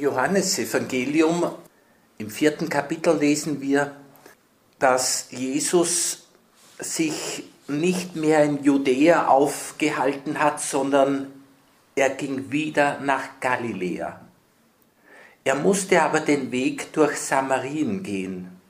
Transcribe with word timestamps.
Johannesevangelium 0.00 1.52
im 2.18 2.30
vierten 2.30 2.68
Kapitel 2.68 3.16
lesen 3.18 3.60
wir, 3.60 3.94
dass 4.78 5.28
Jesus 5.30 6.26
sich 6.78 7.44
nicht 7.68 8.16
mehr 8.16 8.44
in 8.44 8.62
Judäa 8.64 9.28
aufgehalten 9.28 10.40
hat, 10.40 10.60
sondern 10.60 11.32
er 11.94 12.10
ging 12.10 12.50
wieder 12.50 12.98
nach 13.00 13.40
Galiläa. 13.40 14.20
Er 15.44 15.54
musste 15.54 16.02
aber 16.02 16.20
den 16.20 16.50
Weg 16.50 16.92
durch 16.92 17.18
Samarien 17.18 18.02
gehen. 18.02 18.60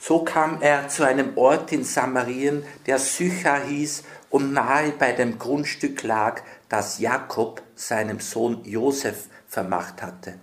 So 0.00 0.22
kam 0.22 0.62
er 0.62 0.88
zu 0.88 1.04
einem 1.04 1.36
Ort 1.36 1.72
in 1.72 1.84
Samarien, 1.84 2.64
der 2.86 2.98
Sychar 2.98 3.64
hieß 3.64 4.04
und 4.30 4.52
nahe 4.52 4.92
bei 4.92 5.12
dem 5.12 5.38
Grundstück 5.38 6.02
lag, 6.04 6.42
das 6.68 6.98
Jakob 7.00 7.62
seinem 7.74 8.20
Sohn 8.20 8.64
Josef 8.64 9.26
vermacht 9.48 10.02
hatte. 10.02 10.38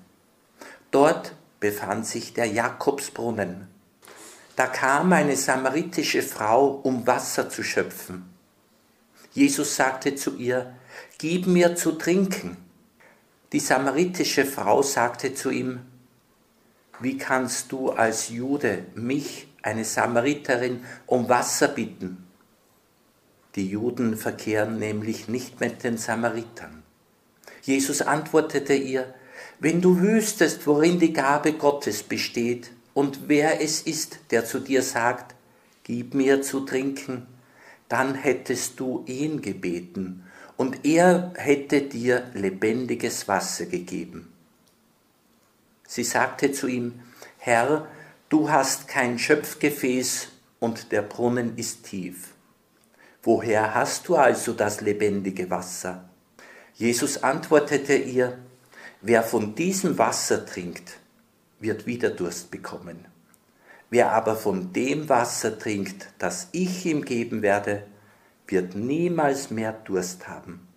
Dort 0.91 1.35
befand 1.59 2.05
sich 2.05 2.33
der 2.33 2.47
Jakobsbrunnen. 2.47 3.67
Da 4.55 4.67
kam 4.67 5.13
eine 5.13 5.35
samaritische 5.35 6.21
Frau, 6.21 6.67
um 6.67 7.05
Wasser 7.05 7.49
zu 7.49 7.63
schöpfen. 7.63 8.25
Jesus 9.31 9.75
sagte 9.75 10.15
zu 10.15 10.37
ihr, 10.37 10.75
Gib 11.17 11.45
mir 11.45 11.75
zu 11.75 11.93
trinken. 11.93 12.57
Die 13.51 13.59
samaritische 13.59 14.45
Frau 14.45 14.81
sagte 14.81 15.33
zu 15.33 15.49
ihm, 15.49 15.81
Wie 16.99 17.17
kannst 17.17 17.71
du 17.71 17.91
als 17.91 18.29
Jude 18.29 18.85
mich, 18.95 19.47
eine 19.61 19.83
Samariterin, 19.83 20.85
um 21.05 21.27
Wasser 21.27 21.67
bitten? 21.67 22.25
Die 23.55 23.69
Juden 23.69 24.15
verkehren 24.15 24.79
nämlich 24.79 25.27
nicht 25.27 25.59
mit 25.59 25.83
den 25.83 25.97
Samaritern. 25.97 26.84
Jesus 27.65 28.03
antwortete 28.03 28.75
ihr, 28.75 29.11
wenn 29.59 29.81
du 29.81 29.99
wüsstest, 29.99 30.67
worin 30.67 30.99
die 30.99 31.13
Gabe 31.13 31.53
Gottes 31.53 32.03
besteht 32.03 32.69
und 32.93 33.27
wer 33.27 33.59
es 33.59 33.81
ist, 33.81 34.19
der 34.29 34.45
zu 34.45 34.59
dir 34.59 34.83
sagt, 34.83 35.33
gib 35.83 36.13
mir 36.13 36.43
zu 36.43 36.59
trinken, 36.59 37.25
dann 37.89 38.13
hättest 38.13 38.79
du 38.79 39.03
ihn 39.07 39.41
gebeten 39.41 40.23
und 40.57 40.85
er 40.85 41.33
hätte 41.37 41.81
dir 41.81 42.29
lebendiges 42.35 43.27
Wasser 43.27 43.65
gegeben. 43.65 44.31
Sie 45.87 46.03
sagte 46.03 46.51
zu 46.51 46.67
ihm, 46.67 47.01
Herr, 47.39 47.87
du 48.29 48.51
hast 48.51 48.87
kein 48.87 49.17
Schöpfgefäß 49.17 50.27
und 50.59 50.91
der 50.91 51.01
Brunnen 51.01 51.57
ist 51.57 51.85
tief. 51.85 52.35
Woher 53.23 53.73
hast 53.73 54.07
du 54.07 54.17
also 54.17 54.53
das 54.53 54.81
lebendige 54.81 55.49
Wasser? 55.49 56.07
Jesus 56.75 57.23
antwortete 57.23 57.95
ihr, 57.95 58.37
wer 59.01 59.23
von 59.23 59.55
diesem 59.55 59.97
Wasser 59.97 60.45
trinkt, 60.45 60.97
wird 61.59 61.85
wieder 61.85 62.09
Durst 62.09 62.51
bekommen. 62.51 63.05
Wer 63.89 64.11
aber 64.11 64.35
von 64.35 64.73
dem 64.73 65.07
Wasser 65.07 65.57
trinkt, 65.57 66.09
das 66.19 66.49
ich 66.51 66.85
ihm 66.85 67.05
geben 67.05 67.41
werde, 67.41 67.83
wird 68.47 68.75
niemals 68.75 69.51
mehr 69.51 69.71
Durst 69.71 70.27
haben. 70.27 70.67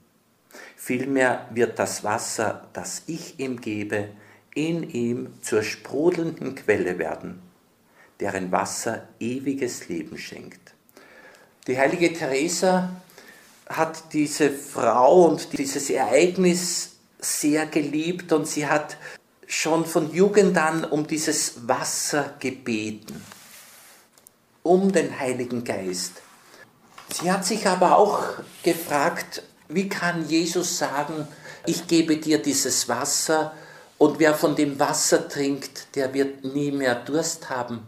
Vielmehr 0.77 1.49
wird 1.53 1.81
das 1.81 2.05
Wasser, 2.05 2.69
das 2.73 3.03
ich 3.07 3.41
ihm 3.41 3.61
gebe, 3.61 4.11
in 4.55 4.89
ihm 4.89 5.43
zur 5.43 5.65
sprudelnden 5.65 6.55
Quelle 6.55 6.99
werden, 6.99 7.43
deren 8.21 8.53
Wasser 8.53 9.09
ewiges 9.19 9.89
Leben 9.89 10.17
schenkt. 10.17 10.75
Die 11.67 11.77
heilige 11.77 12.13
Teresa 12.13 12.91
hat 13.69 14.13
diese 14.13 14.51
Frau 14.51 15.25
und 15.27 15.59
dieses 15.59 15.91
Ereignis 15.91 16.93
sehr 17.19 17.67
geliebt 17.67 18.33
und 18.33 18.47
sie 18.47 18.67
hat 18.67 18.97
schon 19.47 19.85
von 19.87 20.13
Jugend 20.13 20.57
an 20.57 20.85
um 20.85 21.07
dieses 21.07 21.67
Wasser 21.69 22.35
gebeten, 22.39 23.23
um 24.63 24.93
den 24.93 25.19
Heiligen 25.19 25.65
Geist. 25.65 26.23
Sie 27.13 27.31
hat 27.31 27.45
sich 27.45 27.67
aber 27.67 27.97
auch 27.97 28.23
gefragt, 28.63 29.43
wie 29.69 29.89
kann 29.89 30.29
Jesus 30.29 30.79
sagen, 30.79 31.27
ich 31.67 31.87
gebe 31.87 32.17
dir 32.17 32.41
dieses 32.41 32.89
Wasser 32.89 33.55
und 33.97 34.19
wer 34.19 34.35
von 34.35 34.55
dem 34.55 34.79
Wasser 34.79 35.29
trinkt, 35.29 35.95
der 35.95 36.15
wird 36.15 36.45
nie 36.45 36.71
mehr 36.71 36.95
Durst 36.95 37.51
haben. 37.51 37.87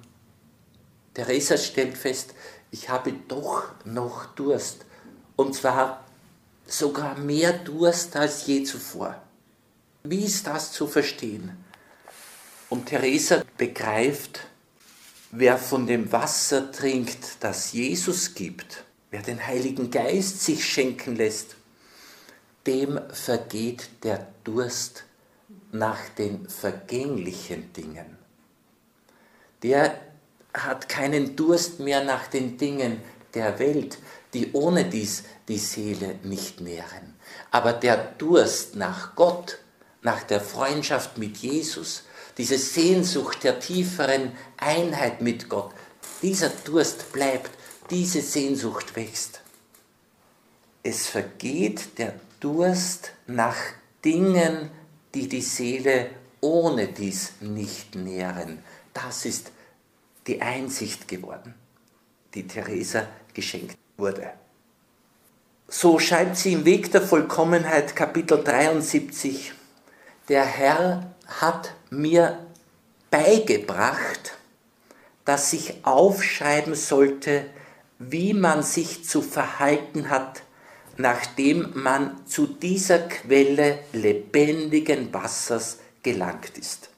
Teresa 1.15 1.56
stellt 1.56 1.97
fest, 1.97 2.34
ich 2.71 2.88
habe 2.88 3.12
doch 3.28 3.65
noch 3.84 4.26
Durst 4.34 4.87
und 5.41 5.55
zwar 5.55 6.05
sogar 6.67 7.17
mehr 7.17 7.55
Durst 7.55 8.15
als 8.15 8.47
je 8.47 8.62
zuvor. 8.62 9.15
Wie 10.03 10.25
ist 10.25 10.47
das 10.47 10.71
zu 10.71 10.87
verstehen? 10.87 11.65
Und 12.69 12.87
Theresa 12.87 13.43
begreift, 13.56 14.41
wer 15.31 15.56
von 15.56 15.87
dem 15.87 16.12
Wasser 16.12 16.71
trinkt, 16.71 17.39
das 17.41 17.73
Jesus 17.73 18.34
gibt, 18.34 18.84
wer 19.11 19.23
den 19.23 19.47
Heiligen 19.47 19.91
Geist 19.91 20.45
sich 20.45 20.62
schenken 20.62 21.17
lässt, 21.17 21.56
dem 22.67 23.00
vergeht 23.11 23.89
der 24.03 24.27
Durst 24.45 25.05
nach 25.73 26.06
den 26.19 26.50
vergänglichen 26.50 27.73
Dingen. 27.73 28.19
Der 29.62 29.99
hat 30.53 30.91
keinen 30.91 31.34
Durst 31.34 31.81
mehr 31.81 32.05
nach 32.05 32.27
den 32.27 32.59
Dingen 32.59 33.00
der 33.35 33.59
Welt, 33.59 33.99
die 34.35 34.53
ohne 34.53 34.85
dies 34.85 35.25
die 35.49 35.59
Seele 35.59 36.19
nicht 36.23 36.61
nähren. 36.61 37.15
Aber 37.51 37.73
der 37.73 37.97
Durst 37.97 38.77
nach 38.77 39.15
Gott, 39.17 39.59
nach 40.03 40.23
der 40.23 40.41
Freundschaft 40.41 41.19
mit 41.19 41.39
Jesus, 41.39 42.05
diese 42.39 42.59
Sehnsucht 42.59 43.45
der 43.45 43.61
tieferen 43.61 44.33
Einheit 44.57 45.21
mit 45.21 45.49
Gott, 45.49 45.73
dieser 46.23 46.51
Durst 46.51 47.13
bleibt, 47.13 47.51
diese 47.91 48.23
Sehnsucht 48.23 48.97
wächst. 48.97 49.41
Es 50.83 51.07
vergeht 51.07 51.99
der 51.99 52.15
Durst 52.39 53.12
nach 53.27 53.57
Dingen, 54.05 54.71
die 55.15 55.29
die 55.29 55.43
Seele 55.43 56.11
ohne 56.41 56.89
dies 56.89 57.33
nicht 57.41 57.95
nähren. 57.95 58.62
Das 58.95 59.27
ist 59.27 59.53
die 60.27 60.41
Einsicht 60.41 61.09
geworden, 61.09 61.55
die 62.35 62.47
Theresa 62.47 63.07
geschenkt 63.35 63.77
wurde. 63.97 64.31
So 65.69 65.99
schreibt 65.99 66.37
sie 66.37 66.53
im 66.53 66.65
Weg 66.65 66.91
der 66.91 67.03
Vollkommenheit 67.03 67.95
Kapitel 67.95 68.43
73, 68.43 69.53
der 70.29 70.45
Herr 70.45 71.15
hat 71.27 71.75
mir 71.91 72.39
beigebracht, 73.11 74.37
dass 75.25 75.53
ich 75.53 75.85
aufschreiben 75.85 76.75
sollte, 76.75 77.47
wie 78.01 78.35
man 78.35 78.63
sich 78.63 79.05
zu 79.05 79.23
verhalten 79.23 80.09
hat, 80.09 80.43
nachdem 80.97 81.71
man 81.75 82.27
zu 82.27 82.47
dieser 82.47 83.01
Quelle 83.01 83.79
lebendigen 83.93 85.12
Wassers 85.15 85.79
gelangt 86.03 86.59
ist. 86.59 86.91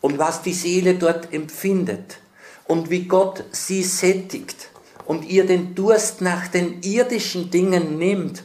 Und 0.00 0.18
was 0.18 0.42
die 0.42 0.52
Seele 0.52 0.94
dort 0.94 1.32
empfindet 1.32 2.18
und 2.66 2.90
wie 2.90 3.04
Gott 3.04 3.42
sie 3.50 3.82
sättigt 3.82 4.68
und 5.06 5.24
ihr 5.24 5.46
den 5.46 5.74
Durst 5.74 6.20
nach 6.20 6.48
den 6.48 6.82
irdischen 6.82 7.50
Dingen 7.50 7.96
nimmt 7.96 8.44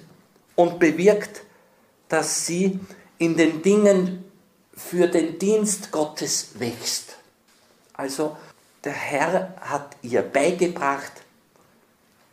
und 0.55 0.79
bewirkt, 0.79 1.41
dass 2.07 2.45
sie 2.45 2.79
in 3.17 3.35
den 3.35 3.61
Dingen 3.61 4.23
für 4.73 5.07
den 5.07 5.39
Dienst 5.39 5.91
Gottes 5.91 6.59
wächst. 6.59 7.17
Also 7.94 8.38
der 8.83 8.94
Herr 8.94 9.55
hat 9.59 9.95
ihr 10.01 10.22
beigebracht, 10.22 11.11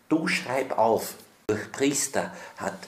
du 0.09 0.29
schreib 0.29 0.77
auf. 0.79 1.15
Durch 1.47 1.73
Priester 1.73 2.35
hat 2.59 2.79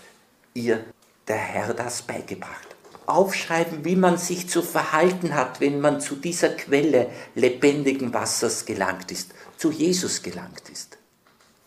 ihr 0.53 0.85
der 1.27 1.39
Herr 1.39 1.73
das 1.73 2.03
beigebracht. 2.03 2.67
Aufschreiben, 3.07 3.85
wie 3.85 3.97
man 3.97 4.19
sich 4.19 4.49
zu 4.49 4.63
verhalten 4.63 5.35
hat, 5.35 5.61
wenn 5.61 5.81
man 5.81 6.01
zu 6.01 6.17
dieser 6.17 6.51
Quelle 6.51 7.11
lebendigen 7.35 8.13
Wassers 8.13 8.67
gelangt 8.67 9.11
ist, 9.11 9.33
zu 9.57 9.71
Jesus 9.71 10.23
gelangt 10.23 10.69
ist 10.69 11.00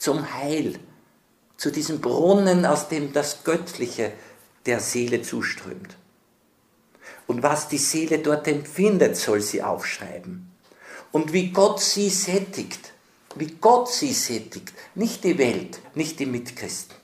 zum 0.04 0.34
Heil, 0.34 0.78
zu 1.56 1.72
diesem 1.72 2.02
Brunnen, 2.02 2.66
aus 2.66 2.90
dem 2.90 3.14
das 3.14 3.46
Göttliche 3.46 4.12
der 4.66 4.82
Seele 4.82 5.22
zuströmt. 5.22 5.96
Und 7.26 7.42
was 7.42 7.70
die 7.70 7.78
Seele 7.78 8.20
dort 8.20 8.50
empfindet, 8.50 9.16
soll 9.16 9.42
sie 9.42 9.64
aufschreiben. 9.64 10.52
Und 11.14 11.32
wie 11.32 11.52
Gott 11.52 11.80
sie 11.80 12.10
sättigt, 12.10 12.92
wie 13.36 13.56
Gott 13.62 13.90
sie 13.90 14.12
sättigt, 14.12 14.74
nicht 14.94 15.24
die 15.24 15.38
Welt, 15.38 15.80
nicht 15.96 16.20
die 16.20 16.26
Mitchristen. 16.26 16.98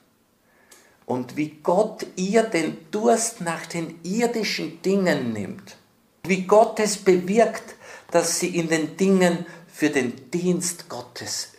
Und 1.05 1.37
wie 1.37 1.51
Gott 1.63 2.05
ihr 2.17 2.43
den 2.43 2.91
Durst 2.91 3.39
nach 3.39 3.65
den 3.65 3.97
irdischen 4.03 4.81
Dingen 4.81 5.31
nimmt. 5.31 5.77
Wie 6.23 6.41
Gott 6.41 6.81
es 6.81 6.97
bewirkt, 6.97 7.75
dass 8.11 8.41
sie 8.41 8.57
in 8.57 8.67
den 8.67 8.97
Dingen 8.97 9.45
für 9.71 9.89
den 9.89 10.29
Dienst 10.31 10.89
Gottes 10.89 11.53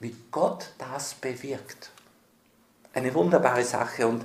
wie 0.00 0.14
Gott 0.30 0.70
das 0.78 1.14
bewirkt. 1.14 1.90
Eine 2.92 3.14
wunderbare 3.14 3.64
Sache 3.64 4.06
und 4.06 4.24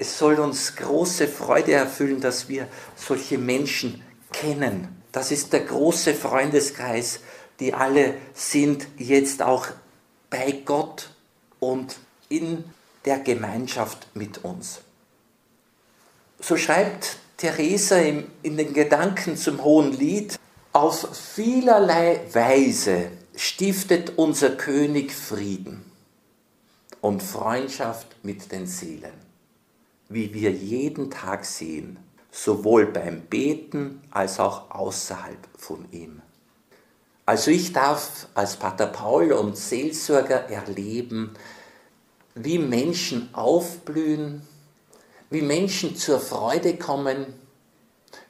Es 0.00 0.18
soll 0.18 0.40
uns 0.40 0.76
große 0.76 1.28
Freude 1.28 1.72
erfüllen, 1.72 2.22
dass 2.22 2.48
wir 2.48 2.68
solche 2.96 3.36
Menschen 3.36 4.02
kennen. 4.32 5.02
Das 5.12 5.30
ist 5.30 5.52
der 5.52 5.60
große 5.60 6.14
Freundeskreis, 6.14 7.20
die 7.60 7.74
alle 7.74 8.14
sind 8.32 8.86
jetzt 8.96 9.42
auch 9.42 9.66
bei 10.30 10.62
Gott 10.64 11.10
und 11.58 11.98
in 12.30 12.64
der 13.04 13.18
Gemeinschaft 13.18 14.08
mit 14.14 14.42
uns. 14.42 14.80
So 16.40 16.56
schreibt 16.56 17.18
Theresa 17.36 17.98
in 17.98 18.56
den 18.56 18.72
Gedanken 18.72 19.36
zum 19.36 19.62
Hohen 19.62 19.92
Lied, 19.92 20.38
auf 20.72 21.14
vielerlei 21.34 22.22
Weise 22.32 23.10
stiftet 23.40 24.18
unser 24.18 24.50
König 24.50 25.12
Frieden 25.12 25.82
und 27.00 27.22
Freundschaft 27.22 28.22
mit 28.22 28.52
den 28.52 28.66
Seelen, 28.66 29.14
wie 30.10 30.34
wir 30.34 30.50
jeden 30.50 31.10
Tag 31.10 31.46
sehen, 31.46 31.98
sowohl 32.30 32.84
beim 32.84 33.22
Beten 33.22 34.02
als 34.10 34.38
auch 34.40 34.70
außerhalb 34.70 35.38
von 35.56 35.90
ihm. 35.90 36.20
Also 37.24 37.50
ich 37.50 37.72
darf 37.72 38.28
als 38.34 38.58
Pater 38.58 38.88
Paul 38.88 39.32
und 39.32 39.56
Seelsorger 39.56 40.50
erleben, 40.50 41.32
wie 42.34 42.58
Menschen 42.58 43.30
aufblühen, 43.32 44.42
wie 45.30 45.40
Menschen 45.40 45.96
zur 45.96 46.20
Freude 46.20 46.76
kommen, 46.76 47.24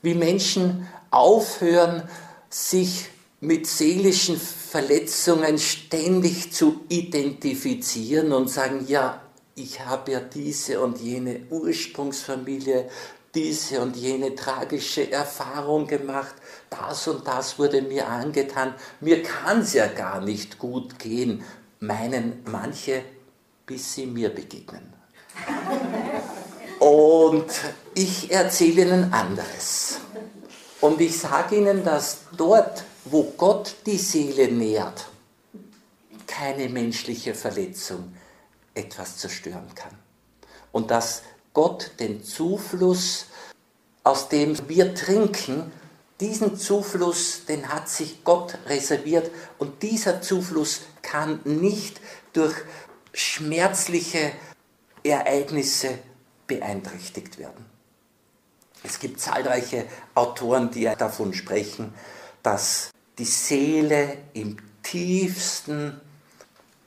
wie 0.03 0.15
Menschen 0.15 0.87
aufhören, 1.11 2.09
sich 2.49 3.09
mit 3.41 3.67
seelischen 3.67 4.37
Verletzungen 4.71 5.59
ständig 5.59 6.53
zu 6.53 6.83
identifizieren 6.89 8.33
und 8.33 8.49
sagen, 8.49 8.85
ja, 8.87 9.21
ich 9.57 9.85
habe 9.85 10.13
ja 10.13 10.21
diese 10.21 10.81
und 10.81 11.01
jene 11.01 11.41
Ursprungsfamilie, 11.51 12.89
diese 13.35 13.81
und 13.81 13.97
jene 13.97 14.37
tragische 14.37 15.11
Erfahrung 15.11 15.89
gemacht, 15.89 16.37
das 16.71 17.09
und 17.09 17.27
das 17.27 17.59
wurde 17.59 17.83
mir 17.83 18.09
angetan, 18.09 18.75
mir 19.01 19.25
kann 19.25 19.63
es 19.63 19.75
ja 19.75 19.89
gar 19.89 20.21
nicht 20.21 20.61
gut 20.61 21.01
gehen, 21.01 21.43
meinen 21.81 22.45
manche, 22.45 23.03
bis 23.67 23.95
sie 23.95 24.07
mir 24.07 24.29
begegnen. 24.29 24.93
Und 26.79 27.51
ich 27.95 28.31
erzähle 28.31 28.83
Ihnen 28.83 29.13
anderes. 29.13 29.99
Und 30.81 31.01
ich 31.01 31.19
sage 31.19 31.57
Ihnen, 31.57 31.85
dass 31.85 32.19
dort, 32.37 32.85
wo 33.05 33.25
Gott 33.37 33.77
die 33.87 33.99
Seele 33.99 34.51
nährt, 34.53 35.09
keine 36.27 36.69
menschliche 36.69 37.35
Verletzung 37.35 38.15
etwas 38.75 39.19
zerstören 39.19 39.75
kann. 39.75 39.97
Und 40.73 40.91
dass 40.91 41.23
Gott 41.53 41.93
den 41.99 42.23
Zufluss, 42.23 43.27
aus 44.05 44.29
dem 44.29 44.57
wir 44.69 44.95
trinken, 44.95 45.73
diesen 46.21 46.57
Zufluss, 46.57 47.47
den 47.47 47.69
hat 47.69 47.89
sich 47.89 48.23
Gott 48.25 48.59
reserviert 48.67 49.31
und 49.59 49.83
dieser 49.83 50.21
Zufluss 50.21 50.83
kann 51.03 51.41
nicht 51.45 52.01
durch 52.33 52.55
schmerzliche 53.13 54.33
Ereignisse 55.03 55.99
beeinträchtigt 56.47 57.39
werden. 57.39 57.65
Es 58.83 58.99
gibt 58.99 59.21
zahlreiche 59.21 59.87
Autoren, 60.15 60.71
die 60.71 60.85
davon 60.85 61.35
sprechen, 61.35 61.95
dass 62.43 62.91
die 63.19 63.25
Seele 63.25 64.19
im 64.33 64.57
tiefsten 64.83 66.01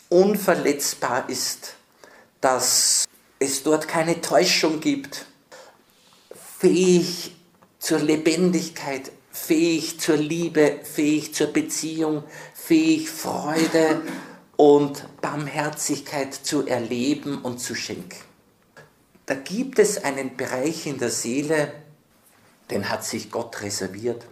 unverletzbar 0.10 1.30
ist, 1.30 1.76
dass 2.42 3.06
es 3.40 3.64
dort 3.64 3.88
keine 3.88 4.22
Täuschung 4.22 4.80
gibt, 4.80 5.26
fähig 6.60 7.36
zur 7.80 8.00
Lebendigkeit, 8.00 9.12
fähig 9.32 10.00
zur 10.00 10.18
Liebe, 10.18 10.80
fähig 10.84 11.34
zur 11.34 11.48
Beziehung, 11.48 12.24
fähig 12.54 13.10
Freude 13.10 14.02
und 14.56 15.06
Barmherzigkeit 15.22 16.34
zu 16.34 16.66
erleben 16.68 17.42
und 17.42 17.60
zu 17.60 17.76
schenken. 17.76 18.20
Da 19.26 19.36
gibt 19.36 19.80
es 19.80 20.04
einen 20.04 20.36
Bereich 20.38 20.86
in 20.86 21.00
der 21.00 21.10
Seele, 21.10 21.74
den 22.70 22.90
hat 22.90 23.04
sich 23.04 23.32
Gott 23.32 23.62
reserviert. 23.62 24.26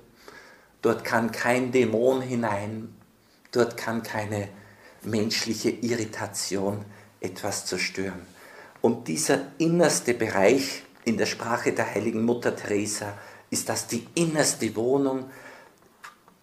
Dort 0.81 1.03
kann 1.03 1.31
kein 1.31 1.71
Dämon 1.71 2.21
hinein, 2.21 2.95
dort 3.51 3.77
kann 3.77 4.03
keine 4.03 4.49
menschliche 5.03 5.69
Irritation 5.69 6.85
etwas 7.19 7.65
zerstören. 7.65 8.25
Und 8.81 9.07
dieser 9.07 9.39
innerste 9.59 10.13
Bereich 10.13 10.83
in 11.05 11.17
der 11.17 11.27
Sprache 11.27 11.73
der 11.73 11.93
heiligen 11.93 12.23
Mutter 12.23 12.55
Teresa 12.55 13.17
ist 13.49 13.69
das 13.69 13.87
die 13.87 14.07
innerste 14.15 14.75
Wohnung. 14.75 15.29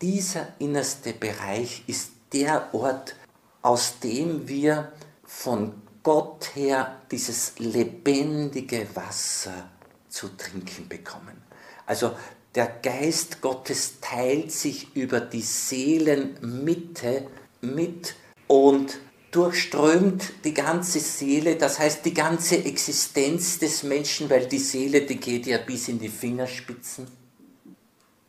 Dieser 0.01 0.49
innerste 0.59 1.13
Bereich 1.13 1.83
ist 1.87 2.13
der 2.33 2.73
Ort, 2.73 3.17
aus 3.63 3.99
dem 3.99 4.47
wir 4.47 4.93
von 5.25 5.83
Gott 6.03 6.55
her 6.55 7.01
dieses 7.11 7.59
lebendige 7.59 8.87
Wasser 8.95 9.69
zu 10.09 10.29
trinken 10.37 10.89
bekommen. 10.89 11.43
Also 11.87 12.15
der 12.55 12.67
Geist 12.83 13.41
Gottes 13.41 14.01
teilt 14.01 14.53
sich 14.53 14.95
über 14.97 15.21
die 15.21 15.43
Seelenmitte 15.43 17.27
mit 17.61 18.15
und 18.47 18.99
durchströmt 19.31 20.33
die 20.45 20.55
ganze 20.55 21.01
Seele, 21.01 21.57
das 21.57 21.79
heißt 21.79 22.05
die 22.05 22.15
ganze 22.15 22.65
Existenz 22.65 23.59
des 23.59 23.83
Menschen, 23.83 24.31
weil 24.31 24.47
die 24.47 24.59
Seele, 24.59 25.03
die 25.03 25.19
geht 25.19 25.47
ja 25.47 25.59
bis 25.59 25.89
in 25.89 25.99
die 25.99 26.09
Fingerspitzen. 26.09 27.07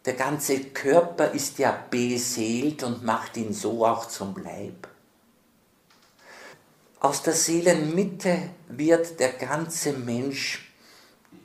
Der 0.05 0.13
ganze 0.13 0.59
Körper 0.59 1.31
ist 1.31 1.59
ja 1.59 1.71
beseelt 1.89 2.83
und 2.83 3.03
macht 3.03 3.37
ihn 3.37 3.53
so 3.53 3.85
auch 3.85 4.07
zum 4.07 4.35
Leib. 4.37 4.87
Aus 6.99 7.23
der 7.23 7.33
Seelenmitte 7.33 8.49
wird 8.67 9.19
der 9.19 9.31
ganze 9.33 9.93
Mensch 9.93 10.68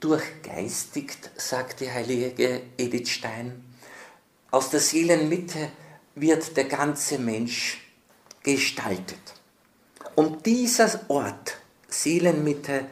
durchgeistigt, 0.01 1.31
sagt 1.37 1.81
die 1.81 1.91
heilige 1.91 2.63
Edith 2.77 3.11
Stein. 3.11 3.65
Aus 4.51 4.71
der 4.71 4.81
Seelenmitte 4.81 5.71
wird 6.15 6.57
der 6.57 6.65
ganze 6.65 7.19
Mensch 7.19 7.81
gestaltet. 8.43 9.19
Und 10.15 10.47
dieser 10.47 11.01
Ort, 11.09 11.57
Seelenmitte, 11.89 12.87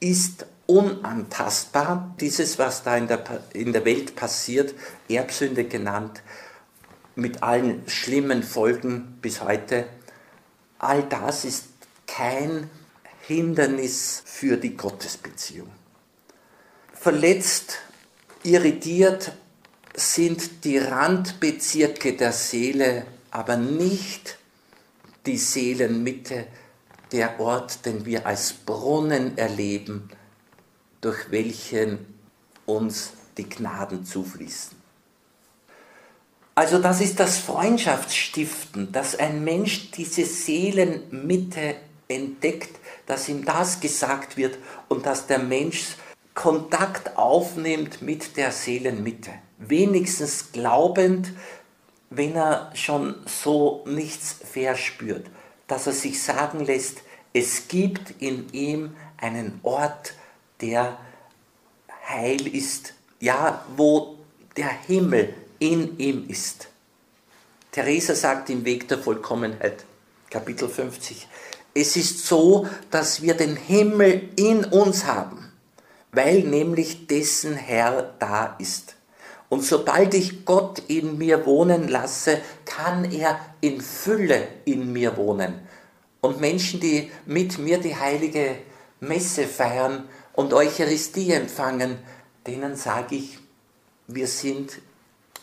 ist 0.00 0.46
unantastbar. 0.66 2.14
Dieses, 2.20 2.58
was 2.58 2.82
da 2.82 2.96
in 2.96 3.08
der, 3.08 3.44
in 3.54 3.72
der 3.72 3.84
Welt 3.84 4.14
passiert, 4.14 4.74
Erbsünde 5.08 5.64
genannt, 5.64 6.22
mit 7.14 7.42
allen 7.42 7.88
schlimmen 7.88 8.42
Folgen 8.42 9.18
bis 9.22 9.42
heute, 9.42 9.88
all 10.78 11.02
das 11.04 11.44
ist 11.44 11.64
kein 12.06 12.70
Hindernis 13.22 14.22
für 14.24 14.56
die 14.56 14.76
Gottesbeziehung 14.76 15.77
verletzt, 17.08 17.78
irritiert 18.42 19.32
sind 19.94 20.62
die 20.64 20.76
Randbezirke 20.76 22.12
der 22.12 22.32
Seele, 22.32 23.06
aber 23.30 23.56
nicht 23.56 24.36
die 25.24 25.38
Seelenmitte, 25.38 26.48
der 27.10 27.40
Ort, 27.40 27.86
den 27.86 28.04
wir 28.04 28.26
als 28.26 28.52
Brunnen 28.52 29.38
erleben, 29.38 30.10
durch 31.00 31.30
welchen 31.30 32.04
uns 32.66 33.14
die 33.38 33.48
Gnaden 33.48 34.04
zufließen. 34.04 34.76
Also 36.54 36.78
das 36.78 37.00
ist 37.00 37.18
das 37.18 37.38
Freundschaftsstiften, 37.38 38.92
dass 38.92 39.18
ein 39.18 39.44
Mensch 39.44 39.92
diese 39.92 40.26
Seelenmitte 40.26 41.76
entdeckt, 42.06 42.78
dass 43.06 43.30
ihm 43.30 43.46
das 43.46 43.80
gesagt 43.80 44.36
wird 44.36 44.58
und 44.88 45.06
dass 45.06 45.26
der 45.26 45.38
Mensch 45.38 45.96
Kontakt 46.38 47.16
aufnimmt 47.16 48.00
mit 48.00 48.36
der 48.36 48.52
Seelenmitte. 48.52 49.32
Wenigstens 49.58 50.52
glaubend, 50.52 51.32
wenn 52.10 52.36
er 52.36 52.70
schon 52.74 53.16
so 53.26 53.82
nichts 53.88 54.36
verspürt, 54.48 55.26
dass 55.66 55.88
er 55.88 55.92
sich 55.94 56.22
sagen 56.22 56.64
lässt, 56.64 56.98
es 57.32 57.66
gibt 57.66 58.22
in 58.22 58.52
ihm 58.52 58.94
einen 59.16 59.58
Ort, 59.64 60.12
der 60.60 60.96
heil 62.08 62.46
ist, 62.46 62.94
ja, 63.18 63.64
wo 63.76 64.14
der 64.56 64.70
Himmel 64.86 65.34
in 65.58 65.98
ihm 65.98 66.28
ist. 66.28 66.68
Theresa 67.72 68.14
sagt 68.14 68.48
im 68.48 68.64
Weg 68.64 68.86
der 68.86 68.98
Vollkommenheit, 68.98 69.84
Kapitel 70.30 70.68
50, 70.68 71.26
es 71.74 71.96
ist 71.96 72.24
so, 72.24 72.68
dass 72.92 73.22
wir 73.22 73.34
den 73.34 73.56
Himmel 73.56 74.28
in 74.36 74.64
uns 74.66 75.04
haben 75.04 75.47
weil 76.12 76.42
nämlich 76.42 77.06
dessen 77.06 77.54
Herr 77.54 78.14
da 78.18 78.56
ist. 78.58 78.96
Und 79.48 79.64
sobald 79.64 80.14
ich 80.14 80.44
Gott 80.44 80.82
in 80.88 81.16
mir 81.16 81.46
wohnen 81.46 81.88
lasse, 81.88 82.40
kann 82.64 83.10
er 83.10 83.40
in 83.60 83.80
Fülle 83.80 84.46
in 84.64 84.92
mir 84.92 85.16
wohnen. 85.16 85.60
Und 86.20 86.40
Menschen, 86.40 86.80
die 86.80 87.10
mit 87.24 87.58
mir 87.58 87.78
die 87.78 87.96
heilige 87.96 88.56
Messe 89.00 89.46
feiern 89.46 90.08
und 90.34 90.52
Eucharistie 90.52 91.32
empfangen, 91.32 91.98
denen 92.46 92.76
sage 92.76 93.16
ich, 93.16 93.38
wir 94.06 94.26
sind 94.26 94.80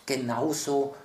genauso 0.06 0.96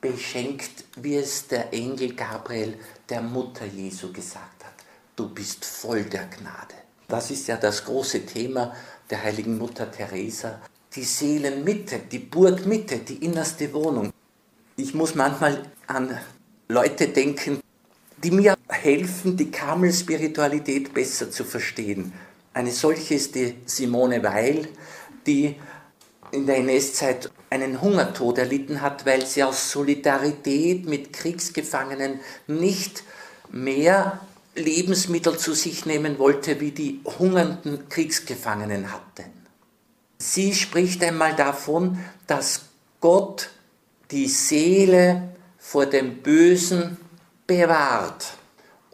beschenkt, 0.00 0.84
wie 0.96 1.16
es 1.16 1.48
der 1.48 1.72
Engel 1.72 2.14
Gabriel 2.14 2.78
der 3.08 3.22
Mutter 3.22 3.66
Jesu 3.66 4.12
gesagt 4.12 4.64
hat. 4.64 4.72
Du 5.16 5.28
bist 5.28 5.64
voll 5.64 6.04
der 6.04 6.26
Gnade. 6.26 6.74
Das 7.10 7.30
ist 7.32 7.48
ja 7.48 7.56
das 7.56 7.84
große 7.84 8.24
Thema 8.24 8.74
der 9.10 9.24
heiligen 9.24 9.58
Mutter 9.58 9.90
Teresa. 9.90 10.60
Die 10.94 11.02
Seelenmitte, 11.02 11.98
die 12.10 12.20
Burgmitte, 12.20 12.98
die 12.98 13.24
innerste 13.24 13.72
Wohnung. 13.74 14.12
Ich 14.76 14.94
muss 14.94 15.16
manchmal 15.16 15.64
an 15.88 16.16
Leute 16.68 17.08
denken, 17.08 17.60
die 18.22 18.30
mir 18.30 18.56
helfen, 18.68 19.36
die 19.36 19.50
Karmel-Spiritualität 19.50 20.94
besser 20.94 21.30
zu 21.30 21.44
verstehen. 21.44 22.12
Eine 22.54 22.70
solche 22.70 23.14
ist 23.14 23.34
die 23.34 23.56
Simone 23.66 24.22
Weil, 24.22 24.68
die 25.26 25.56
in 26.30 26.46
der 26.46 26.58
NS-Zeit 26.58 27.30
einen 27.50 27.80
Hungertod 27.80 28.38
erlitten 28.38 28.82
hat, 28.82 29.04
weil 29.04 29.26
sie 29.26 29.42
aus 29.42 29.72
Solidarität 29.72 30.86
mit 30.86 31.12
Kriegsgefangenen 31.12 32.20
nicht 32.46 33.02
mehr 33.50 34.20
Lebensmittel 34.54 35.38
zu 35.38 35.54
sich 35.54 35.86
nehmen 35.86 36.18
wollte, 36.18 36.60
wie 36.60 36.72
die 36.72 37.00
hungernden 37.18 37.88
Kriegsgefangenen 37.88 38.92
hatten. 38.92 39.30
Sie 40.18 40.54
spricht 40.54 41.02
einmal 41.02 41.34
davon, 41.34 41.98
dass 42.26 42.62
Gott 43.00 43.50
die 44.10 44.28
Seele 44.28 45.30
vor 45.58 45.86
dem 45.86 46.18
Bösen 46.18 46.98
bewahrt 47.46 48.34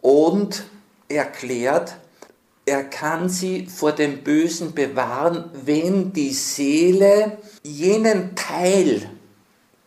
und 0.03 0.65
erklärt, 1.09 1.97
er 2.65 2.83
kann 2.85 3.29
sie 3.29 3.67
vor 3.67 3.93
dem 3.93 4.25
Bösen 4.25 4.75
bewahren, 4.75 5.51
wenn 5.65 6.13
die 6.13 6.33
Seele 6.33 7.39
jenen 7.63 8.35
Teil, 8.35 9.09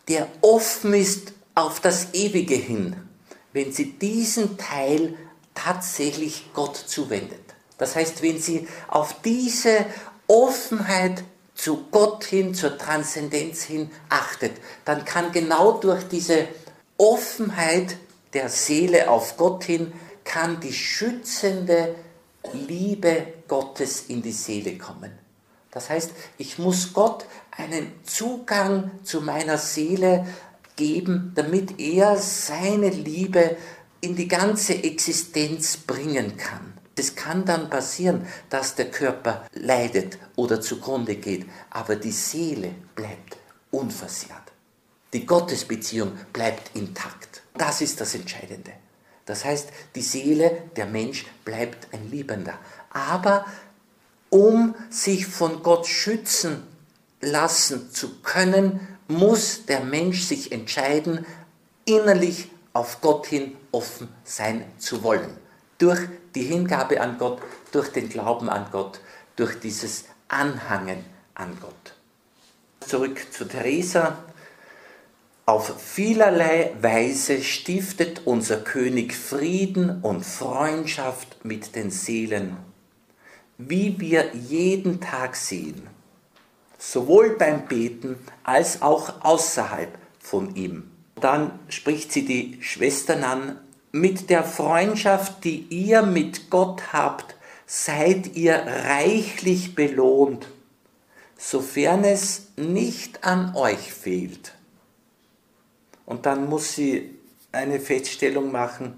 der 0.08 0.26
offen 0.40 0.94
ist 0.94 1.32
auf 1.54 1.80
das 1.80 2.14
Ewige 2.14 2.54
hin, 2.54 2.96
wenn 3.52 3.72
sie 3.72 3.92
diesen 3.92 4.56
Teil 4.56 5.14
tatsächlich 5.54 6.50
Gott 6.54 6.76
zuwendet. 6.76 7.40
Das 7.78 7.96
heißt, 7.96 8.22
wenn 8.22 8.40
sie 8.40 8.68
auf 8.88 9.22
diese 9.22 9.86
Offenheit 10.26 11.24
zu 11.54 11.86
Gott 11.90 12.24
hin, 12.24 12.54
zur 12.54 12.78
Transzendenz 12.78 13.62
hin 13.62 13.90
achtet, 14.08 14.52
dann 14.84 15.04
kann 15.04 15.32
genau 15.32 15.72
durch 15.72 16.04
diese 16.04 16.46
Offenheit 16.96 17.96
der 18.32 18.48
Seele 18.48 19.10
auf 19.10 19.36
Gott 19.36 19.64
hin, 19.64 19.92
kann 20.24 20.60
die 20.60 20.72
schützende 20.72 21.94
Liebe 22.52 23.26
Gottes 23.48 24.04
in 24.08 24.22
die 24.22 24.32
Seele 24.32 24.78
kommen. 24.78 25.12
Das 25.70 25.90
heißt, 25.90 26.10
ich 26.38 26.58
muss 26.58 26.92
Gott 26.92 27.26
einen 27.50 27.92
Zugang 28.04 28.90
zu 29.04 29.20
meiner 29.20 29.58
Seele 29.58 30.26
geben, 30.76 31.32
damit 31.34 31.78
er 31.78 32.16
seine 32.16 32.88
Liebe 32.88 33.56
in 34.00 34.16
die 34.16 34.28
ganze 34.28 34.82
Existenz 34.82 35.76
bringen 35.76 36.36
kann. 36.36 36.74
Es 36.96 37.14
kann 37.14 37.46
dann 37.46 37.70
passieren, 37.70 38.26
dass 38.50 38.74
der 38.74 38.90
Körper 38.90 39.46
leidet 39.54 40.18
oder 40.36 40.60
zugrunde 40.60 41.16
geht, 41.16 41.46
aber 41.70 41.96
die 41.96 42.10
Seele 42.10 42.74
bleibt 42.94 43.38
unversehrt. 43.70 44.52
Die 45.12 45.24
Gottesbeziehung 45.24 46.12
bleibt 46.32 46.76
intakt. 46.76 47.42
Das 47.56 47.80
ist 47.80 48.00
das 48.00 48.14
Entscheidende. 48.14 48.72
Das 49.24 49.44
heißt, 49.44 49.68
die 49.94 50.02
Seele, 50.02 50.64
der 50.76 50.86
Mensch 50.86 51.24
bleibt 51.44 51.92
ein 51.94 52.10
Liebender. 52.10 52.58
Aber 52.90 53.46
um 54.28 54.74
sich 54.90 55.26
von 55.26 55.62
Gott 55.62 55.86
schützen 55.86 56.62
lassen 57.20 57.90
zu 57.92 58.20
können, 58.22 58.80
muss 59.08 59.66
der 59.66 59.80
Mensch 59.80 60.22
sich 60.22 60.52
entscheiden, 60.52 61.26
innerlich 61.84 62.50
auf 62.72 63.00
Gott 63.00 63.26
hin 63.26 63.56
offen 63.72 64.08
sein 64.24 64.64
zu 64.78 65.02
wollen. 65.02 65.36
Durch 65.78 66.00
die 66.34 66.42
Hingabe 66.42 67.00
an 67.00 67.18
Gott, 67.18 67.40
durch 67.72 67.88
den 67.88 68.08
Glauben 68.08 68.48
an 68.48 68.66
Gott, 68.70 69.00
durch 69.36 69.58
dieses 69.58 70.04
Anhangen 70.28 71.04
an 71.34 71.56
Gott. 71.60 71.94
Zurück 72.80 73.20
zu 73.32 73.46
Theresa. 73.46 74.18
Auf 75.46 75.80
vielerlei 75.80 76.72
Weise 76.80 77.42
stiftet 77.42 78.22
unser 78.24 78.58
König 78.58 79.14
Frieden 79.14 80.00
und 80.02 80.24
Freundschaft 80.24 81.44
mit 81.44 81.74
den 81.74 81.90
Seelen, 81.90 82.56
wie 83.58 83.98
wir 83.98 84.32
jeden 84.34 85.00
Tag 85.00 85.34
sehen, 85.34 85.88
sowohl 86.78 87.30
beim 87.30 87.66
Beten 87.66 88.16
als 88.44 88.80
auch 88.82 89.24
außerhalb 89.24 89.98
von 90.20 90.54
ihm. 90.54 90.89
Dann 91.20 91.58
spricht 91.68 92.12
sie 92.12 92.24
die 92.24 92.58
Schwestern 92.62 93.24
an, 93.24 93.60
mit 93.92 94.30
der 94.30 94.44
Freundschaft, 94.44 95.44
die 95.44 95.66
ihr 95.68 96.02
mit 96.02 96.48
Gott 96.50 96.92
habt, 96.92 97.34
seid 97.66 98.36
ihr 98.36 98.54
reichlich 98.54 99.74
belohnt, 99.74 100.48
sofern 101.36 102.04
es 102.04 102.48
nicht 102.56 103.24
an 103.24 103.54
euch 103.56 103.92
fehlt. 103.92 104.54
Und 106.06 106.26
dann 106.26 106.48
muss 106.48 106.74
sie 106.74 107.14
eine 107.52 107.80
Feststellung 107.80 108.52
machen, 108.52 108.94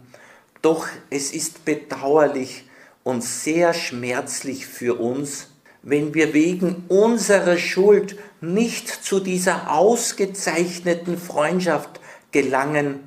doch 0.63 0.89
es 1.11 1.33
ist 1.33 1.65
bedauerlich 1.65 2.65
und 3.03 3.25
sehr 3.25 3.75
schmerzlich 3.75 4.67
für 4.67 5.01
uns, 5.01 5.49
wenn 5.83 6.15
wir 6.15 6.33
wegen 6.33 6.85
unserer 6.89 7.59
Schuld 7.59 8.17
nicht 8.41 8.89
zu 8.89 9.21
dieser 9.21 9.71
ausgezeichneten 9.73 11.19
Freundschaft 11.19 12.01
gelangen 12.33 13.01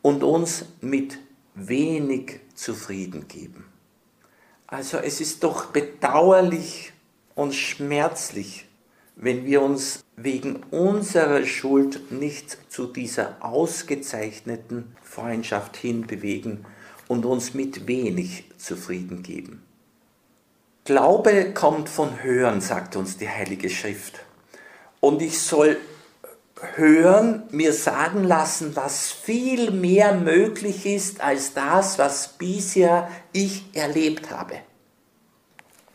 und 0.00 0.22
uns 0.22 0.64
mit 0.80 1.18
wenig 1.54 2.40
zufrieden 2.54 3.28
geben. 3.28 3.66
Also 4.66 4.98
es 4.98 5.20
ist 5.20 5.44
doch 5.44 5.66
bedauerlich 5.66 6.92
und 7.34 7.54
schmerzlich, 7.54 8.66
wenn 9.16 9.44
wir 9.44 9.60
uns 9.60 10.02
wegen 10.16 10.62
unserer 10.70 11.44
Schuld 11.44 12.10
nicht 12.10 12.56
zu 12.72 12.86
dieser 12.86 13.36
ausgezeichneten 13.40 14.96
Freundschaft 15.02 15.76
hinbewegen 15.76 16.64
und 17.08 17.26
uns 17.26 17.52
mit 17.52 17.86
wenig 17.86 18.44
zufrieden 18.56 19.22
geben. 19.22 19.62
Glaube 20.84 21.52
kommt 21.52 21.88
von 21.88 22.22
Hören, 22.22 22.60
sagt 22.60 22.96
uns 22.96 23.18
die 23.18 23.28
Heilige 23.28 23.70
Schrift. 23.70 24.20
Und 25.00 25.20
ich 25.20 25.38
soll 25.38 25.76
hören, 26.74 27.42
mir 27.50 27.72
sagen 27.72 28.24
lassen, 28.24 28.76
was 28.76 29.10
viel 29.10 29.70
mehr 29.70 30.14
möglich 30.14 30.86
ist 30.86 31.20
als 31.20 31.54
das, 31.54 31.98
was 31.98 32.28
bisher 32.38 33.08
ich 33.32 33.64
erlebt 33.74 34.30
habe. 34.30 34.56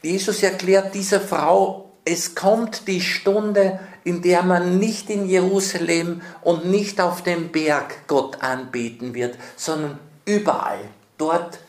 Jesus 0.02 0.44
erklärt 0.44 0.94
dieser 0.94 1.22
Frau 1.22 1.88
es 2.10 2.36
kommt 2.36 2.88
die 2.88 3.02
Stunde, 3.02 3.82
in 4.06 4.22
der 4.22 4.42
man 4.42 4.80
nicht 4.80 5.10
in 5.10 5.28
Jerusalem 5.28 6.22
und 6.42 6.66
nicht 6.66 7.02
auf 7.02 7.22
dem 7.22 7.52
Berg 7.52 8.08
Gott 8.08 8.42
anbeten 8.42 9.14
wird, 9.14 9.38
sondern 9.58 10.00
überall, 10.24 10.80
dort, 11.18 11.60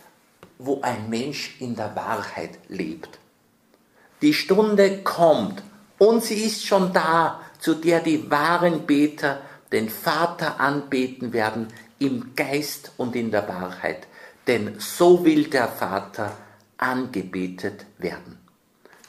wo 0.58 0.80
ein 0.82 1.10
Mensch 1.10 1.56
in 1.58 1.74
der 1.74 1.96
Wahrheit 1.96 2.50
lebt. 2.68 3.18
Die 4.22 4.32
Stunde 4.32 4.98
kommt 5.02 5.60
und 5.98 6.22
sie 6.22 6.44
ist 6.44 6.64
schon 6.64 6.92
da, 6.92 7.40
zu 7.58 7.74
der 7.74 8.00
die 8.00 8.30
wahren 8.30 8.86
Beter 8.86 9.40
den 9.72 9.88
Vater 9.88 10.60
anbeten 10.60 11.32
werden 11.32 11.68
im 11.98 12.34
Geist 12.34 12.92
und 12.96 13.16
in 13.16 13.30
der 13.30 13.48
Wahrheit. 13.48 14.06
Denn 14.46 14.76
so 14.78 15.24
will 15.24 15.48
der 15.48 15.68
Vater 15.68 16.36
angebetet 16.78 17.84
werden. 17.98 18.38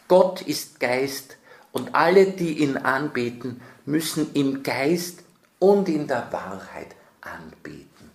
Gott 0.07 0.41
ist 0.41 0.79
Geist 0.79 1.37
und 1.71 1.95
alle, 1.95 2.31
die 2.31 2.59
ihn 2.59 2.77
anbeten, 2.77 3.61
müssen 3.85 4.33
im 4.33 4.63
Geist 4.63 5.23
und 5.59 5.87
in 5.87 6.07
der 6.07 6.31
Wahrheit 6.31 6.95
anbeten. 7.21 8.11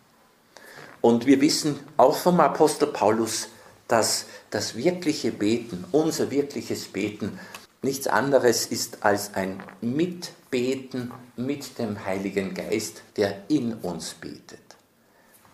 Und 1.00 1.26
wir 1.26 1.41
wissen 1.41 1.79
auch 1.97 2.17
vom 2.17 2.41
Apostel 2.41 2.88
Paulus, 2.88 3.49
dass 3.88 4.26
das 4.50 4.75
wirkliche 4.75 5.31
Beten, 5.31 5.85
unser 5.93 6.31
wirkliches 6.31 6.87
Beten, 6.87 7.38
nichts 7.85 8.07
anderes 8.07 8.67
ist 8.67 9.05
als 9.05 9.35
ein 9.35 9.62
Mitbeten 9.81 11.12
mit 11.37 11.79
dem 11.79 12.05
Heiligen 12.05 12.55
Geist, 12.55 13.03
der 13.17 13.45
in 13.49 13.75
uns 13.75 14.14
betet. 14.14 14.59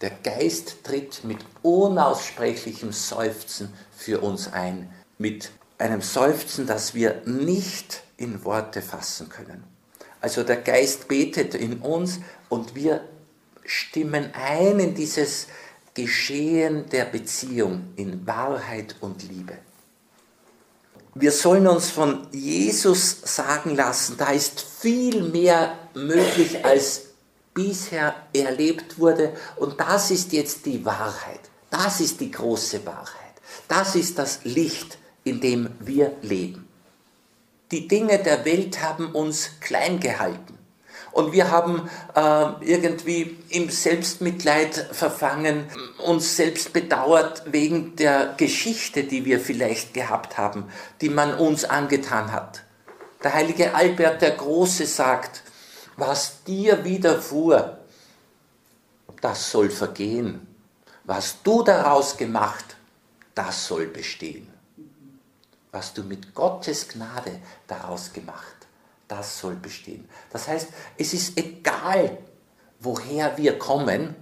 Der 0.00 0.10
Geist 0.10 0.82
tritt 0.82 1.25
mit 1.25 1.38
unaussprechlichem 1.62 2.92
Seufzen 2.92 3.72
für 3.94 4.20
uns 4.20 4.50
ein, 4.50 4.90
mit 5.18 5.50
einem 5.76 6.00
Seufzen, 6.00 6.66
das 6.66 6.94
wir 6.94 7.22
nicht 7.26 8.02
in 8.16 8.44
Worte 8.44 8.80
fassen 8.80 9.28
können. 9.28 9.64
Also 10.20 10.42
der 10.42 10.56
Geist 10.56 11.08
betet 11.08 11.54
in 11.54 11.80
uns 11.80 12.20
und 12.49 12.75
wir 12.75 13.02
stimmen 13.64 14.30
ein 14.32 14.78
in 14.78 14.94
dieses 14.94 15.49
Geschehen 15.94 16.88
der 16.90 17.04
Beziehung 17.04 17.92
in 17.96 18.26
Wahrheit 18.26 18.96
und 19.00 19.22
Liebe. 19.28 19.58
Wir 21.14 21.32
sollen 21.32 21.66
uns 21.66 21.90
von 21.90 22.26
Jesus 22.32 23.18
sagen 23.24 23.74
lassen, 23.74 24.16
da 24.16 24.30
ist 24.30 24.60
viel 24.60 25.22
mehr 25.22 25.76
möglich, 25.94 26.64
als 26.64 27.02
bisher 27.52 28.14
erlebt 28.32 28.98
wurde. 28.98 29.32
Und 29.56 29.80
das 29.80 30.10
ist 30.10 30.32
jetzt 30.32 30.66
die 30.66 30.84
Wahrheit. 30.84 31.40
Das 31.70 32.00
ist 32.00 32.20
die 32.20 32.30
große 32.30 32.84
Wahrheit. 32.86 33.34
Das 33.66 33.96
ist 33.96 34.18
das 34.18 34.40
Licht, 34.44 34.98
in 35.24 35.40
dem 35.40 35.70
wir 35.80 36.12
leben. 36.22 36.68
Die 37.70 37.86
Dinge 37.86 38.18
der 38.18 38.44
Welt 38.44 38.82
haben 38.82 39.12
uns 39.12 39.50
klein 39.60 40.00
gehalten. 40.00 40.58
Und 41.12 41.32
wir 41.32 41.50
haben 41.50 41.90
äh, 42.14 42.46
irgendwie 42.64 43.38
im 43.48 43.68
Selbstmitleid 43.68 44.74
verfangen, 44.92 45.66
uns 45.98 46.36
selbst 46.36 46.72
bedauert 46.72 47.42
wegen 47.46 47.96
der 47.96 48.34
Geschichte, 48.36 49.04
die 49.04 49.24
wir 49.24 49.40
vielleicht 49.40 49.92
gehabt 49.92 50.38
haben, 50.38 50.70
die 51.00 51.08
man 51.08 51.34
uns 51.34 51.64
angetan 51.64 52.32
hat. 52.32 52.62
Der 53.24 53.34
heilige 53.34 53.74
Albert 53.74 54.22
der 54.22 54.32
Große 54.32 54.86
sagt, 54.86 55.42
was 55.96 56.44
dir 56.44 56.84
widerfuhr, 56.84 57.78
das 59.20 59.50
soll 59.50 59.70
vergehen. 59.70 60.46
Was 61.04 61.42
du 61.42 61.62
daraus 61.62 62.16
gemacht, 62.16 62.76
das 63.34 63.66
soll 63.66 63.86
bestehen. 63.86 64.48
Was 65.72 65.92
du 65.92 66.02
mit 66.02 66.34
Gottes 66.34 66.88
Gnade 66.88 67.40
daraus 67.66 68.12
gemacht 68.12 68.59
das 69.10 69.40
soll 69.40 69.56
bestehen. 69.56 70.08
Das 70.30 70.46
heißt, 70.46 70.68
es 70.96 71.12
ist 71.12 71.36
egal, 71.36 72.18
woher 72.78 73.36
wir 73.36 73.58
kommen, 73.58 74.14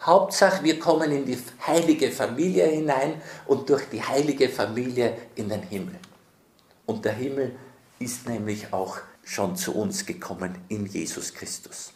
Hauptsache, 0.00 0.62
wir 0.62 0.78
kommen 0.78 1.10
in 1.10 1.24
die 1.24 1.38
heilige 1.66 2.12
Familie 2.12 2.66
hinein 2.66 3.20
und 3.46 3.68
durch 3.68 3.88
die 3.90 4.02
heilige 4.02 4.48
Familie 4.48 5.16
in 5.34 5.48
den 5.48 5.62
Himmel. 5.62 5.96
Und 6.84 7.04
der 7.04 7.14
Himmel 7.14 7.56
ist 7.98 8.28
nämlich 8.28 8.72
auch 8.72 8.98
schon 9.24 9.56
zu 9.56 9.74
uns 9.74 10.06
gekommen 10.06 10.56
in 10.68 10.86
Jesus 10.86 11.34
Christus. 11.34 11.92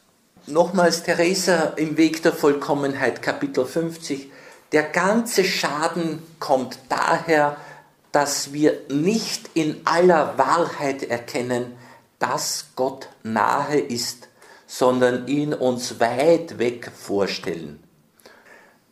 Nochmals 0.46 1.04
Theresa 1.04 1.74
im 1.76 1.96
Weg 1.96 2.22
der 2.22 2.32
Vollkommenheit, 2.32 3.22
Kapitel 3.22 3.64
50. 3.64 4.32
Der 4.72 4.82
ganze 4.84 5.44
Schaden 5.44 6.20
kommt 6.40 6.78
daher, 6.88 7.56
dass 8.10 8.52
wir 8.52 8.80
nicht 8.88 9.50
in 9.54 9.82
aller 9.84 10.36
Wahrheit 10.38 11.04
erkennen, 11.04 11.76
dass 12.20 12.66
Gott 12.76 13.08
nahe 13.24 13.80
ist, 13.80 14.28
sondern 14.68 15.26
ihn 15.26 15.52
uns 15.52 15.98
weit 15.98 16.58
weg 16.58 16.92
vorstellen. 16.94 17.82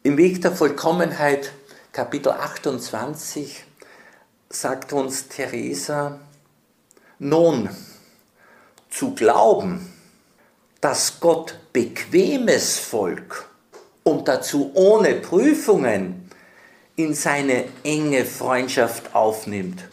Im 0.02 0.16
Weg 0.16 0.42
der 0.42 0.52
Vollkommenheit, 0.52 1.52
Kapitel 1.92 2.32
28, 2.32 3.64
sagt 4.49 4.92
uns 4.92 5.28
Theresa, 5.28 6.18
nun, 7.20 7.68
zu 8.90 9.14
glauben, 9.14 9.92
dass 10.80 11.20
Gott 11.20 11.58
bequemes 11.73 12.78
Volk 12.78 13.49
und 14.04 14.26
dazu 14.26 14.70
ohne 14.75 15.14
Prüfungen 15.14 16.30
in 16.97 17.12
seine 17.14 17.66
enge 17.85 18.25
Freundschaft 18.25 19.14
aufnimmt, 19.14 19.85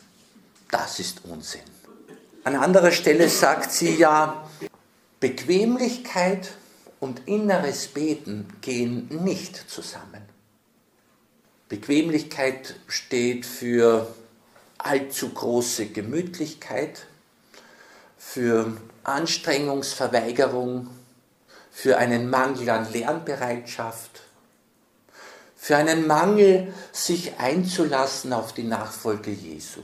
das 0.71 0.99
ist 0.99 1.25
Unsinn. 1.25 1.74
An 2.45 2.55
anderer 2.55 2.91
Stelle 2.91 3.27
sagt 3.27 3.71
sie 3.71 3.95
ja, 3.95 4.47
Bequemlichkeit 5.19 6.51
und 6.99 7.27
inneres 7.27 7.87
Beten 7.87 8.47
gehen 8.61 9.07
nicht 9.23 9.67
zusammen. 9.67 10.21
Bequemlichkeit 11.69 12.75
steht 12.87 13.47
für 13.47 14.13
allzu 14.77 15.29
große 15.29 15.87
Gemütlichkeit, 15.87 17.07
für 18.15 18.77
Anstrengungsverweigerung, 19.03 20.91
für 21.71 21.97
einen 21.97 22.29
Mangel 22.29 22.69
an 22.69 22.93
Lernbereitschaft, 22.93 24.21
für 25.55 25.77
einen 25.77 26.05
Mangel, 26.05 26.71
sich 26.91 27.39
einzulassen 27.39 28.33
auf 28.33 28.53
die 28.53 28.65
Nachfolge 28.65 29.31
Jesu. 29.31 29.81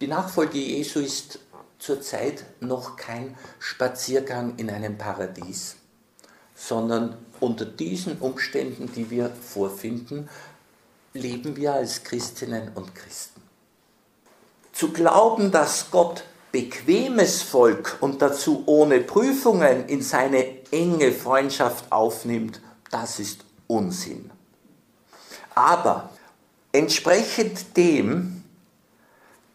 Die 0.00 0.08
Nachfolge 0.08 0.58
Jesu 0.58 0.98
ist 0.98 1.38
zurzeit 1.82 2.44
noch 2.60 2.96
kein 2.96 3.36
Spaziergang 3.58 4.54
in 4.56 4.70
einem 4.70 4.98
Paradies, 4.98 5.76
sondern 6.54 7.16
unter 7.40 7.64
diesen 7.64 8.18
Umständen, 8.18 8.92
die 8.92 9.10
wir 9.10 9.30
vorfinden, 9.30 10.28
leben 11.12 11.56
wir 11.56 11.74
als 11.74 12.04
Christinnen 12.04 12.70
und 12.76 12.94
Christen. 12.94 13.42
Zu 14.72 14.92
glauben, 14.92 15.50
dass 15.50 15.90
Gott 15.90 16.22
bequemes 16.52 17.42
Volk 17.42 17.98
und 18.00 18.22
dazu 18.22 18.62
ohne 18.66 19.00
Prüfungen 19.00 19.86
in 19.88 20.02
seine 20.02 20.64
enge 20.70 21.10
Freundschaft 21.10 21.90
aufnimmt, 21.90 22.60
das 22.90 23.18
ist 23.18 23.44
Unsinn. 23.66 24.30
Aber 25.54 26.10
entsprechend 26.70 27.76
dem, 27.76 28.44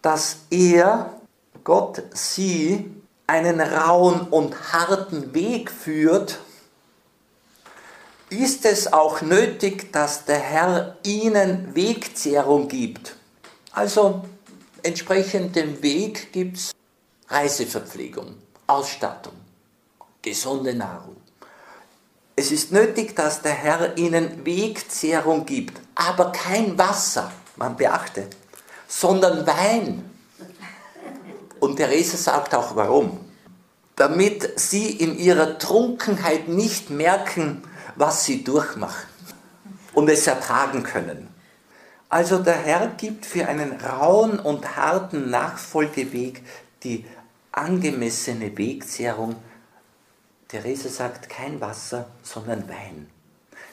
dass 0.02 0.38
er 0.50 1.17
Gott 1.68 2.02
sie 2.14 2.90
einen 3.28 3.60
rauen 3.60 4.22
und 4.22 4.72
harten 4.72 5.34
Weg 5.34 5.70
führt, 5.70 6.40
ist 8.30 8.64
es 8.64 8.94
auch 8.94 9.20
nötig, 9.20 9.92
dass 9.92 10.24
der 10.24 10.40
Herr 10.40 10.96
ihnen 11.04 11.76
Wegzehrung 11.76 12.70
gibt. 12.70 13.18
Also 13.74 14.24
entsprechend 14.82 15.58
dem 15.58 15.84
Weg 15.84 16.32
gibt 16.32 16.56
es 16.56 16.72
Reiseverpflegung, 17.28 18.36
Ausstattung, 18.66 19.36
gesunde 20.22 20.74
Nahrung. 20.74 21.18
Es 22.38 22.50
ist 22.54 22.72
nötig, 22.72 23.14
dass 23.14 23.42
der 23.42 23.52
Herr 23.52 23.98
ihnen 23.98 24.46
Wegzehrung 24.46 25.46
gibt, 25.46 25.82
aber 25.96 26.32
kein 26.32 26.78
Wasser, 26.78 27.30
man 27.58 27.76
beachte, 27.76 28.30
sondern 28.88 29.46
Wein. 29.46 30.17
Und 31.60 31.78
Therese 31.78 32.18
sagt 32.18 32.56
auch 32.56 32.76
warum. 32.76 33.20
Damit 33.96 34.60
sie 34.60 34.92
in 34.92 35.18
ihrer 35.18 35.58
Trunkenheit 35.58 36.48
nicht 36.48 36.90
merken, 36.90 37.64
was 37.96 38.26
sie 38.26 38.44
durchmachen 38.44 39.08
und 39.94 40.10
es 40.10 40.28
ertragen 40.28 40.84
können. 40.84 41.28
Also 42.10 42.40
der 42.40 42.56
Herr 42.56 42.88
gibt 42.88 43.26
für 43.26 43.48
einen 43.48 43.74
rauen 43.74 44.40
und 44.40 44.78
harten 44.78 45.30
Nachfolgeweg 45.30 46.44
die 46.84 47.06
angemessene 47.52 48.56
Wegzehrung. 48.58 49.36
Therese 50.48 50.90
sagt 50.90 51.30
kein 51.30 51.60
Wasser, 51.60 52.08
sondern 52.22 52.70
Wein, 52.70 53.10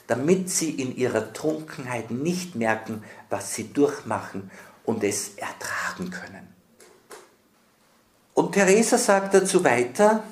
damit 0.07 0.51
sie 0.51 0.71
in 0.71 0.97
ihrer 0.97 1.33
Trunkenheit 1.33 2.11
nicht 2.11 2.57
merken, 2.57 3.05
was 3.31 3.55
sie 3.55 3.73
durchmachen 3.73 4.51
und 4.85 5.05
es 5.05 5.37
ertragen 5.37 6.11
können. 6.11 6.49
Und 8.35 8.53
Theresa 8.53 8.99
sagt 8.99 9.35
dazu 9.35 9.63
weiter, 9.63 10.25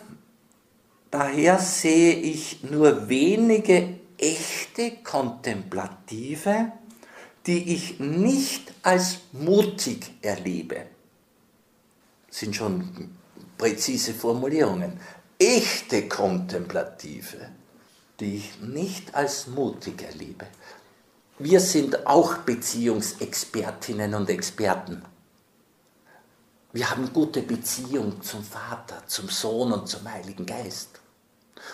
daher 1.10 1.58
sehe 1.58 2.14
ich 2.14 2.64
nur 2.64 3.08
wenige 3.08 4.00
echte 4.18 4.98
Kontemplative, 5.02 6.72
die 7.46 7.74
ich 7.74 8.00
nicht 8.00 8.72
als 8.82 9.18
mutig 9.32 10.12
erlebe. 10.20 10.86
Das 12.28 12.38
sind 12.38 12.56
schon 12.56 13.16
präzise 13.58 14.14
Formulierungen. 14.14 14.98
Echte 15.38 16.08
Kontemplative, 16.08 17.48
die 18.20 18.36
ich 18.36 18.60
nicht 18.60 19.14
als 19.14 19.46
mutig 19.48 20.02
erlebe. 20.02 20.46
Wir 21.38 21.60
sind 21.60 22.06
auch 22.06 22.38
Beziehungsexpertinnen 22.38 24.14
und 24.14 24.30
Experten. 24.30 25.02
Wir 26.72 26.90
haben 26.90 27.12
gute 27.12 27.42
Beziehung 27.42 28.22
zum 28.22 28.42
Vater, 28.42 29.02
zum 29.06 29.28
Sohn 29.28 29.72
und 29.72 29.88
zum 29.88 30.10
Heiligen 30.10 30.46
Geist. 30.46 31.00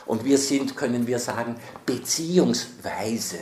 Und 0.06 0.24
wir 0.24 0.38
sind, 0.38 0.76
können 0.76 1.06
wir 1.06 1.18
sagen, 1.18 1.56
beziehungsweise. 1.86 3.38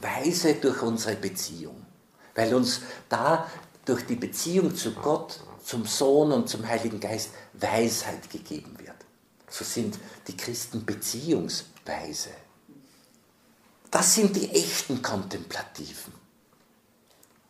Weise 0.00 0.54
durch 0.54 0.82
unsere 0.82 1.16
Beziehung. 1.16 1.86
Weil 2.34 2.54
uns 2.54 2.80
da 3.08 3.46
durch 3.84 4.06
die 4.06 4.16
Beziehung 4.16 4.74
zu 4.74 4.92
Gott, 4.92 5.38
zum 5.62 5.86
Sohn 5.86 6.32
und 6.32 6.48
zum 6.48 6.66
Heiligen 6.66 6.98
Geist 6.98 7.30
Weisheit 7.52 8.28
gegeben 8.30 8.76
wird. 8.78 8.96
So 9.48 9.64
sind 9.64 9.98
die 10.26 10.36
Christen 10.36 10.84
beziehungsweise. 10.84 12.30
Das 13.90 14.14
sind 14.14 14.34
die 14.34 14.50
echten 14.50 15.02
Kontemplativen. 15.02 16.14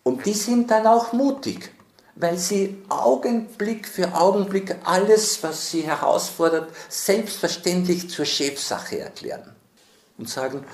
Und 0.02 0.26
die 0.26 0.34
sind 0.34 0.70
dann 0.70 0.86
auch 0.88 1.12
mutig 1.12 1.72
weil 2.14 2.36
sie 2.36 2.82
Augenblick 2.88 3.88
für 3.88 4.14
Augenblick 4.14 4.76
alles, 4.84 5.42
was 5.42 5.70
sie 5.70 5.82
herausfordert, 5.82 6.70
selbstverständlich 6.88 8.10
zur 8.10 8.24
Chefsache 8.24 8.98
erklären 8.98 9.54
und 10.18 10.28
sagen, 10.28 10.64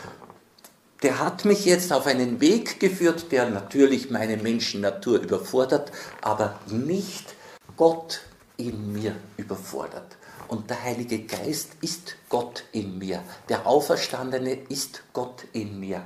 der 1.03 1.21
hat 1.21 1.45
mich 1.45 1.65
jetzt 1.65 1.93
auf 1.93 2.07
einen 2.07 2.41
Weg 2.41 2.81
geführt, 2.81 3.31
der 3.31 3.49
natürlich 3.49 4.11
meine 4.11 4.37
Menschennatur 4.37 5.21
überfordert, 5.21 5.93
aber 6.23 6.59
nicht 6.67 7.35
Gott 7.77 8.21
in 8.57 8.93
mir 8.93 9.15
überfordert. 9.37 10.17
Und 10.49 10.71
der 10.71 10.83
Heilige 10.83 11.21
Geist 11.21 11.73
ist 11.83 12.17
Gott 12.29 12.65
in 12.73 12.99
mir. 12.99 13.23
Der 13.49 13.67
Auferstandene 13.67 14.55
ist 14.69 15.03
Gott 15.13 15.45
in 15.53 15.79
mir. 15.79 16.03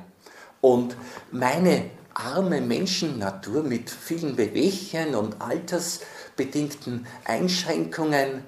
Und 0.61 0.97
meine 1.31 1.91
arme 2.15 2.61
Menschennatur 2.61 3.63
mit 3.63 3.91
vielen 3.91 4.37
Bewegchen 4.37 5.15
und 5.15 5.41
altersbedingten 5.41 7.07
Einschränkungen, 7.25 8.45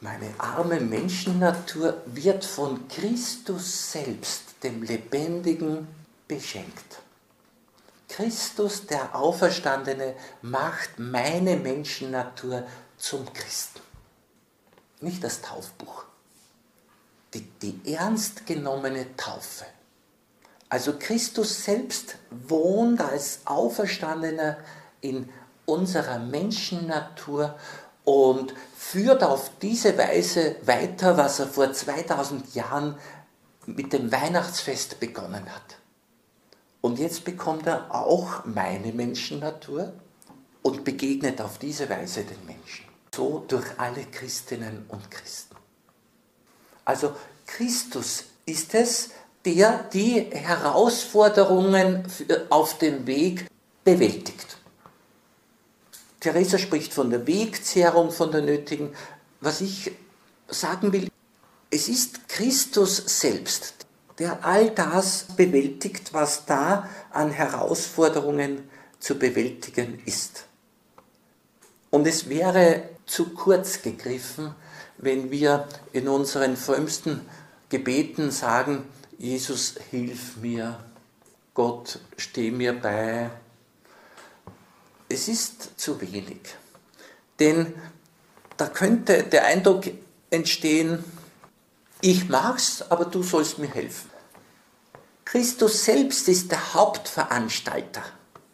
meine 0.00 0.34
arme 0.38 0.80
Menschennatur 0.80 2.02
wird 2.06 2.44
von 2.44 2.86
Christus 2.88 3.92
selbst, 3.92 4.62
dem 4.62 4.82
Lebendigen, 4.82 5.88
beschenkt. 6.28 7.00
Christus, 8.08 8.86
der 8.86 9.14
Auferstandene, 9.14 10.14
macht 10.42 10.98
meine 10.98 11.56
Menschennatur 11.56 12.66
zum 12.98 13.32
Christen. 13.32 13.80
Nicht 15.00 15.22
das 15.24 15.42
Taufbuch. 15.42 16.04
Die, 17.34 17.42
die 17.60 17.94
ernst 17.94 18.46
genommene 18.46 19.16
Taufe. 19.16 19.66
Also 20.68 20.94
Christus 20.98 21.64
selbst 21.64 22.16
wohnt 22.30 23.00
als 23.00 23.40
Auferstandener 23.44 24.58
in 25.00 25.28
unserer 25.64 26.18
Menschennatur 26.18 27.56
und 28.04 28.54
führt 28.76 29.22
auf 29.22 29.50
diese 29.60 29.96
Weise 29.98 30.56
weiter, 30.64 31.16
was 31.16 31.40
er 31.40 31.46
vor 31.48 31.72
2000 31.72 32.54
Jahren 32.54 32.96
mit 33.66 33.92
dem 33.92 34.10
Weihnachtsfest 34.12 35.00
begonnen 35.00 35.44
hat. 35.52 35.78
Und 36.80 36.98
jetzt 36.98 37.24
bekommt 37.24 37.66
er 37.66 37.92
auch 37.92 38.44
meine 38.44 38.92
Menschennatur 38.92 39.92
und 40.62 40.84
begegnet 40.84 41.40
auf 41.40 41.58
diese 41.58 41.88
Weise 41.88 42.22
den 42.22 42.44
Menschen. 42.46 42.86
So 43.14 43.44
durch 43.48 43.66
alle 43.76 44.04
Christinnen 44.04 44.84
und 44.88 45.10
Christen. 45.10 45.56
Also 46.84 47.16
Christus 47.46 48.24
ist 48.44 48.74
es, 48.74 49.10
der 49.46 49.84
die 49.92 50.26
Herausforderungen 50.32 52.04
auf 52.50 52.78
dem 52.78 53.06
Weg 53.06 53.46
bewältigt. 53.84 54.58
Theresa 56.18 56.58
spricht 56.58 56.92
von 56.92 57.10
der 57.10 57.26
Wegzehrung, 57.26 58.10
von 58.10 58.32
der 58.32 58.42
nötigen. 58.42 58.90
Was 59.40 59.60
ich 59.60 59.92
sagen 60.48 60.92
will, 60.92 61.08
es 61.70 61.88
ist 61.88 62.28
Christus 62.28 62.96
selbst, 63.06 63.86
der 64.18 64.44
all 64.44 64.70
das 64.70 65.26
bewältigt, 65.36 66.12
was 66.12 66.44
da 66.46 66.88
an 67.12 67.30
Herausforderungen 67.30 68.68
zu 68.98 69.16
bewältigen 69.16 70.02
ist. 70.04 70.46
Und 71.90 72.06
es 72.08 72.28
wäre 72.28 72.88
zu 73.06 73.30
kurz 73.30 73.82
gegriffen, 73.82 74.54
wenn 74.98 75.30
wir 75.30 75.68
in 75.92 76.08
unseren 76.08 76.56
frömmsten 76.56 77.20
Gebeten 77.68 78.30
sagen, 78.32 78.84
Jesus, 79.18 79.74
hilf 79.90 80.36
mir, 80.36 80.78
Gott, 81.54 82.00
steh 82.18 82.50
mir 82.50 82.78
bei. 82.78 83.30
Es 85.08 85.28
ist 85.28 85.80
zu 85.80 85.98
wenig. 86.00 86.40
Denn 87.38 87.72
da 88.56 88.66
könnte 88.66 89.22
der 89.22 89.46
Eindruck 89.46 89.84
entstehen, 90.30 91.02
ich 92.02 92.28
mag's, 92.28 92.82
aber 92.82 93.06
du 93.06 93.22
sollst 93.22 93.58
mir 93.58 93.72
helfen. 93.72 94.10
Christus 95.24 95.84
selbst 95.84 96.28
ist 96.28 96.50
der 96.52 96.74
Hauptveranstalter, 96.74 98.02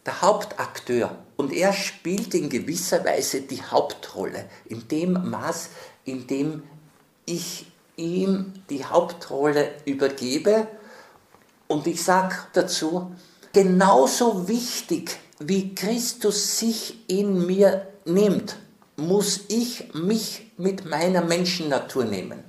der 0.06 0.22
Hauptakteur 0.22 1.18
und 1.36 1.52
er 1.52 1.72
spielt 1.72 2.34
in 2.34 2.48
gewisser 2.48 3.04
Weise 3.04 3.42
die 3.42 3.62
Hauptrolle 3.62 4.48
in 4.66 4.86
dem 4.86 5.28
Maß, 5.28 5.70
in 6.04 6.26
dem 6.26 6.62
ich 7.26 7.71
ihm 7.96 8.52
die 8.70 8.84
Hauptrolle 8.84 9.70
übergebe. 9.84 10.66
Und 11.68 11.86
ich 11.86 12.02
sage 12.02 12.34
dazu, 12.52 13.14
genauso 13.52 14.48
wichtig 14.48 15.18
wie 15.38 15.74
Christus 15.74 16.58
sich 16.58 17.08
in 17.08 17.46
mir 17.46 17.86
nimmt, 18.04 18.56
muss 18.96 19.40
ich 19.48 19.92
mich 19.94 20.52
mit 20.56 20.84
meiner 20.84 21.22
Menschennatur 21.22 22.04
nehmen. 22.04 22.44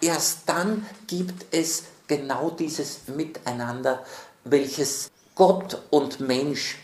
Erst 0.00 0.40
dann 0.46 0.86
gibt 1.06 1.46
es 1.50 1.84
genau 2.06 2.50
dieses 2.50 3.08
Miteinander, 3.08 4.04
welches 4.44 5.10
Gott 5.34 5.82
und 5.90 6.20
Mensch, 6.20 6.78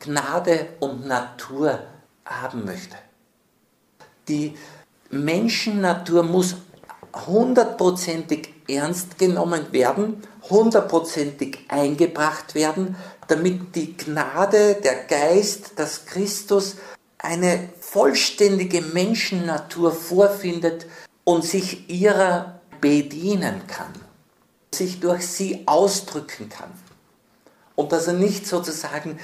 Gnade 0.00 0.68
und 0.80 1.06
Natur 1.06 1.78
haben 2.24 2.64
möchte. 2.64 2.96
Die 4.28 4.56
Menschennatur 5.10 6.22
muss 6.22 6.56
hundertprozentig 7.14 8.54
ernst 8.68 9.18
genommen 9.18 9.72
werden, 9.72 10.22
hundertprozentig 10.48 11.58
eingebracht 11.68 12.54
werden, 12.54 12.96
damit 13.28 13.74
die 13.76 13.96
Gnade, 13.96 14.74
der 14.82 15.04
Geist, 15.04 15.72
das 15.76 16.06
Christus 16.06 16.76
eine 17.18 17.68
vollständige 17.80 18.80
Menschennatur 18.80 19.92
vorfindet 19.92 20.86
und 21.24 21.44
sich 21.44 21.88
ihrer 21.88 22.60
bedienen 22.80 23.66
kann, 23.68 23.92
sich 24.74 24.98
durch 25.00 25.26
sie 25.26 25.62
ausdrücken 25.66 26.48
kann. 26.48 26.72
Und 27.76 27.92
dass 27.92 28.06
er 28.06 28.14
nicht 28.14 28.46
sozusagen 28.46 29.18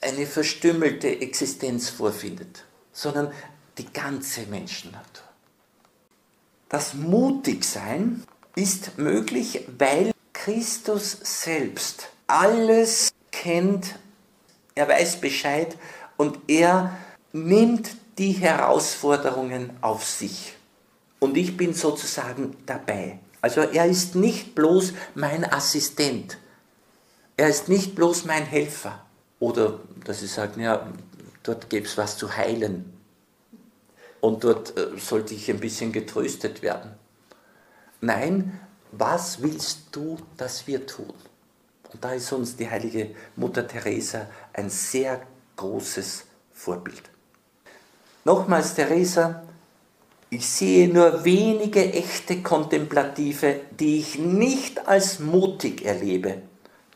eine 0.00 0.26
verstümmelte 0.26 1.08
Existenz 1.20 1.90
vorfindet, 1.90 2.64
sondern 2.92 3.32
die 3.78 3.92
ganze 3.92 4.42
Menschennatur. 4.42 5.31
Das 6.72 6.94
Mutigsein 6.94 8.24
ist 8.54 8.96
möglich, 8.96 9.68
weil 9.76 10.12
Christus 10.32 11.18
selbst 11.22 12.08
alles 12.26 13.12
kennt, 13.30 13.96
er 14.74 14.88
weiß 14.88 15.20
Bescheid 15.20 15.76
und 16.16 16.38
er 16.48 16.96
nimmt 17.34 17.90
die 18.16 18.32
Herausforderungen 18.32 19.76
auf 19.82 20.08
sich. 20.08 20.54
Und 21.20 21.36
ich 21.36 21.58
bin 21.58 21.74
sozusagen 21.74 22.56
dabei. 22.64 23.18
Also 23.42 23.60
er 23.60 23.84
ist 23.84 24.14
nicht 24.14 24.54
bloß 24.54 24.94
mein 25.14 25.44
Assistent. 25.44 26.38
Er 27.36 27.48
ist 27.48 27.68
nicht 27.68 27.94
bloß 27.94 28.24
mein 28.24 28.46
Helfer. 28.46 29.04
Oder 29.40 29.78
dass 30.06 30.20
sie 30.20 30.26
sagen, 30.26 30.62
ja, 30.62 30.86
dort 31.42 31.68
gäbe 31.68 31.86
es 31.86 31.98
was 31.98 32.16
zu 32.16 32.34
heilen 32.34 33.01
und 34.22 34.44
dort 34.44 34.78
äh, 34.78 34.96
sollte 34.98 35.34
ich 35.34 35.50
ein 35.50 35.60
bisschen 35.60 35.92
getröstet 35.92 36.62
werden. 36.62 36.92
Nein, 38.00 38.58
was 38.92 39.42
willst 39.42 39.88
du, 39.90 40.16
dass 40.36 40.66
wir 40.66 40.86
tun? 40.86 41.12
Und 41.92 42.02
da 42.02 42.12
ist 42.12 42.32
uns 42.32 42.56
die 42.56 42.70
heilige 42.70 43.14
Mutter 43.36 43.66
Teresa 43.66 44.28
ein 44.52 44.70
sehr 44.70 45.20
großes 45.56 46.24
Vorbild. 46.52 47.02
Nochmals, 48.24 48.74
Teresa, 48.74 49.42
ich 50.30 50.48
sehe 50.48 50.88
nur 50.88 51.24
wenige 51.24 51.92
echte 51.92 52.42
Kontemplative, 52.42 53.60
die 53.78 53.98
ich 53.98 54.18
nicht 54.18 54.86
als 54.86 55.18
mutig 55.18 55.84
erlebe. 55.84 56.42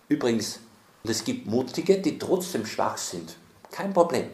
Übrigens, 0.08 0.60
es 1.02 1.24
gibt 1.24 1.46
Mutige, 1.46 1.98
die 1.98 2.18
trotzdem 2.18 2.64
schwach 2.64 2.96
sind. 2.96 3.36
Kein 3.72 3.92
Problem. 3.92 4.30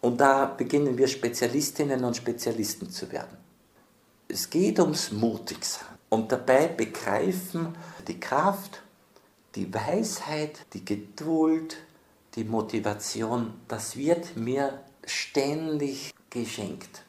Und 0.00 0.20
da 0.20 0.46
beginnen 0.46 0.96
wir 0.98 1.08
Spezialistinnen 1.08 2.04
und 2.04 2.16
Spezialisten 2.16 2.90
zu 2.90 3.10
werden. 3.10 3.36
Es 4.28 4.50
geht 4.50 4.78
ums 4.78 5.12
Mutigsein 5.12 5.86
und 6.08 6.30
dabei 6.32 6.68
begreifen 6.68 7.76
die 8.06 8.18
Kraft, 8.20 8.82
die 9.54 9.72
Weisheit, 9.72 10.66
die 10.74 10.84
Geduld, 10.84 11.76
die 12.34 12.44
Motivation, 12.44 13.54
das 13.68 13.96
wird 13.96 14.36
mir 14.36 14.80
ständig 15.06 16.12
geschenkt. 16.28 17.02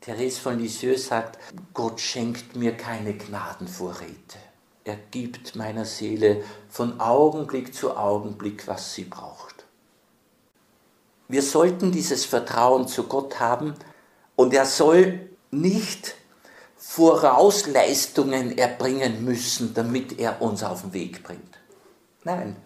Therese 0.00 0.40
von 0.40 0.58
Lisieux 0.58 1.06
sagt, 1.06 1.38
Gott 1.74 2.00
schenkt 2.00 2.56
mir 2.56 2.76
keine 2.76 3.14
Gnadenvorräte. 3.14 4.38
Er 4.84 4.96
gibt 5.10 5.54
meiner 5.54 5.84
Seele 5.84 6.42
von 6.68 6.98
Augenblick 7.00 7.72
zu 7.72 7.96
Augenblick, 7.96 8.66
was 8.66 8.94
sie 8.94 9.04
braucht. 9.04 9.51
Wir 11.28 11.42
sollten 11.42 11.92
dieses 11.92 12.24
Vertrauen 12.24 12.88
zu 12.88 13.04
Gott 13.04 13.40
haben 13.40 13.74
und 14.36 14.52
er 14.54 14.66
soll 14.66 15.28
nicht 15.50 16.14
Vorausleistungen 16.76 18.58
erbringen 18.58 19.24
müssen, 19.24 19.72
damit 19.72 20.18
er 20.18 20.42
uns 20.42 20.62
auf 20.62 20.82
den 20.82 20.92
Weg 20.92 21.22
bringt. 21.22 21.58
Nein, 22.24 22.56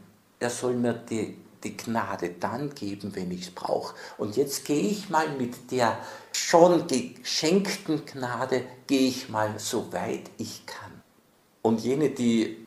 er 0.40 0.50
soll 0.50 0.74
mir 0.74 0.94
die, 0.94 1.36
die 1.62 1.76
Gnade 1.76 2.30
dann 2.40 2.74
geben, 2.74 3.14
wenn 3.14 3.30
ich 3.30 3.42
es 3.42 3.50
brauche. 3.50 3.94
Und 4.18 4.36
jetzt 4.36 4.64
gehe 4.64 4.88
ich 4.88 5.10
mal 5.10 5.28
mit 5.36 5.70
der 5.70 5.98
schon 6.32 6.86
geschenkten 6.88 8.04
Gnade, 8.04 8.64
gehe 8.86 9.08
ich 9.08 9.28
mal 9.28 9.54
so 9.58 9.92
weit 9.92 10.30
ich 10.38 10.66
kann. 10.66 11.02
Und 11.62 11.80
jene, 11.80 12.10
die 12.10 12.66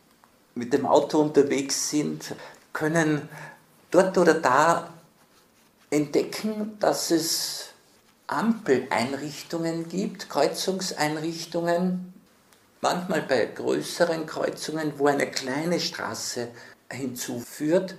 mit 0.56 0.74
dem 0.74 0.86
Auto 0.86 1.20
unterwegs 1.20 1.90
sind, 1.90 2.36
können 2.74 3.28
dort 3.92 4.18
oder 4.18 4.36
da 4.36 4.94
entdecken, 5.90 6.78
dass 6.80 7.12
es 7.12 7.70
Ampeleinrichtungen 8.28 9.90
gibt, 9.90 10.30
Kreuzungseinrichtungen, 10.30 12.14
manchmal 12.82 13.24
bei 13.24 13.46
größeren 13.46 14.26
Kreuzungen, 14.26 14.94
wo 14.98 15.08
eine 15.08 15.28
kleine 15.28 15.80
Straße 15.80 16.50
hinzuführt. 16.92 17.96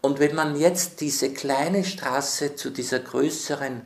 Und 0.00 0.20
wenn 0.20 0.34
man 0.34 0.56
jetzt 0.56 1.00
diese 1.00 1.32
kleine 1.32 1.84
Straße 1.84 2.54
zu 2.54 2.70
dieser 2.70 3.00
größeren 3.00 3.82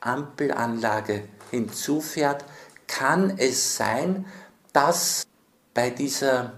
Ampelanlage 0.00 1.24
hinzufährt, 1.50 2.44
kann 2.86 3.38
es 3.38 3.76
sein, 3.76 4.26
dass 4.72 5.26
bei 5.74 5.90
dieser 5.90 6.54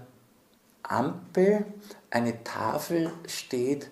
Ampel 0.83 1.65
eine 2.09 2.43
Tafel 2.43 3.11
steht, 3.27 3.89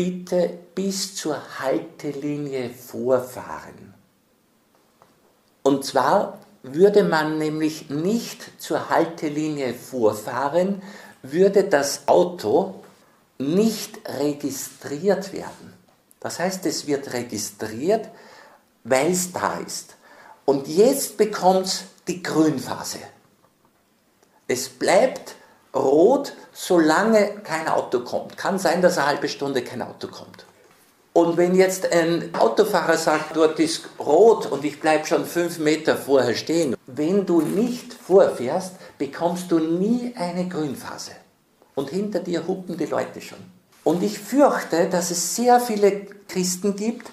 bitte 0.00 0.58
bis 0.74 1.14
zur 1.14 1.36
Haltelinie 1.58 2.70
vorfahren. 2.70 3.92
Und 5.62 5.84
zwar 5.84 6.38
würde 6.62 7.04
man 7.04 7.36
nämlich 7.36 7.90
nicht 7.90 8.50
zur 8.58 8.88
Haltelinie 8.88 9.74
vorfahren, 9.74 10.80
würde 11.22 11.64
das 11.64 12.08
Auto 12.08 12.82
nicht 13.36 14.00
registriert 14.08 15.34
werden. 15.34 15.74
Das 16.18 16.38
heißt, 16.38 16.64
es 16.64 16.86
wird 16.86 17.12
registriert, 17.12 18.08
weil 18.84 19.12
es 19.12 19.30
da 19.34 19.58
ist. 19.58 19.96
Und 20.46 20.66
jetzt 20.66 21.18
bekommt 21.18 21.66
es 21.66 21.84
die 22.08 22.22
Grünphase. 22.22 23.00
Es 24.48 24.66
bleibt 24.66 25.34
rot, 25.74 26.32
solange 26.52 27.36
kein 27.42 27.68
Auto 27.68 28.00
kommt. 28.00 28.36
Kann 28.36 28.58
sein, 28.58 28.82
dass 28.82 28.98
eine 28.98 29.06
halbe 29.06 29.28
Stunde 29.28 29.62
kein 29.62 29.82
Auto 29.82 30.08
kommt. 30.08 30.44
Und 31.12 31.36
wenn 31.36 31.56
jetzt 31.56 31.90
ein 31.92 32.34
Autofahrer 32.34 32.96
sagt, 32.96 33.36
dort 33.36 33.58
ist 33.58 33.82
rot 33.98 34.46
und 34.46 34.64
ich 34.64 34.80
bleibe 34.80 35.06
schon 35.06 35.26
fünf 35.26 35.58
Meter 35.58 35.96
vorher 35.96 36.34
stehen, 36.34 36.76
wenn 36.86 37.26
du 37.26 37.40
nicht 37.40 37.92
vorfährst, 37.92 38.74
bekommst 38.96 39.50
du 39.50 39.58
nie 39.58 40.14
eine 40.16 40.48
Grünphase. 40.48 41.12
Und 41.74 41.90
hinter 41.90 42.20
dir 42.20 42.46
hupen 42.46 42.76
die 42.76 42.86
Leute 42.86 43.20
schon. 43.20 43.38
Und 43.82 44.02
ich 44.02 44.18
fürchte, 44.18 44.88
dass 44.88 45.10
es 45.10 45.34
sehr 45.34 45.58
viele 45.58 46.06
Christen 46.28 46.76
gibt, 46.76 47.10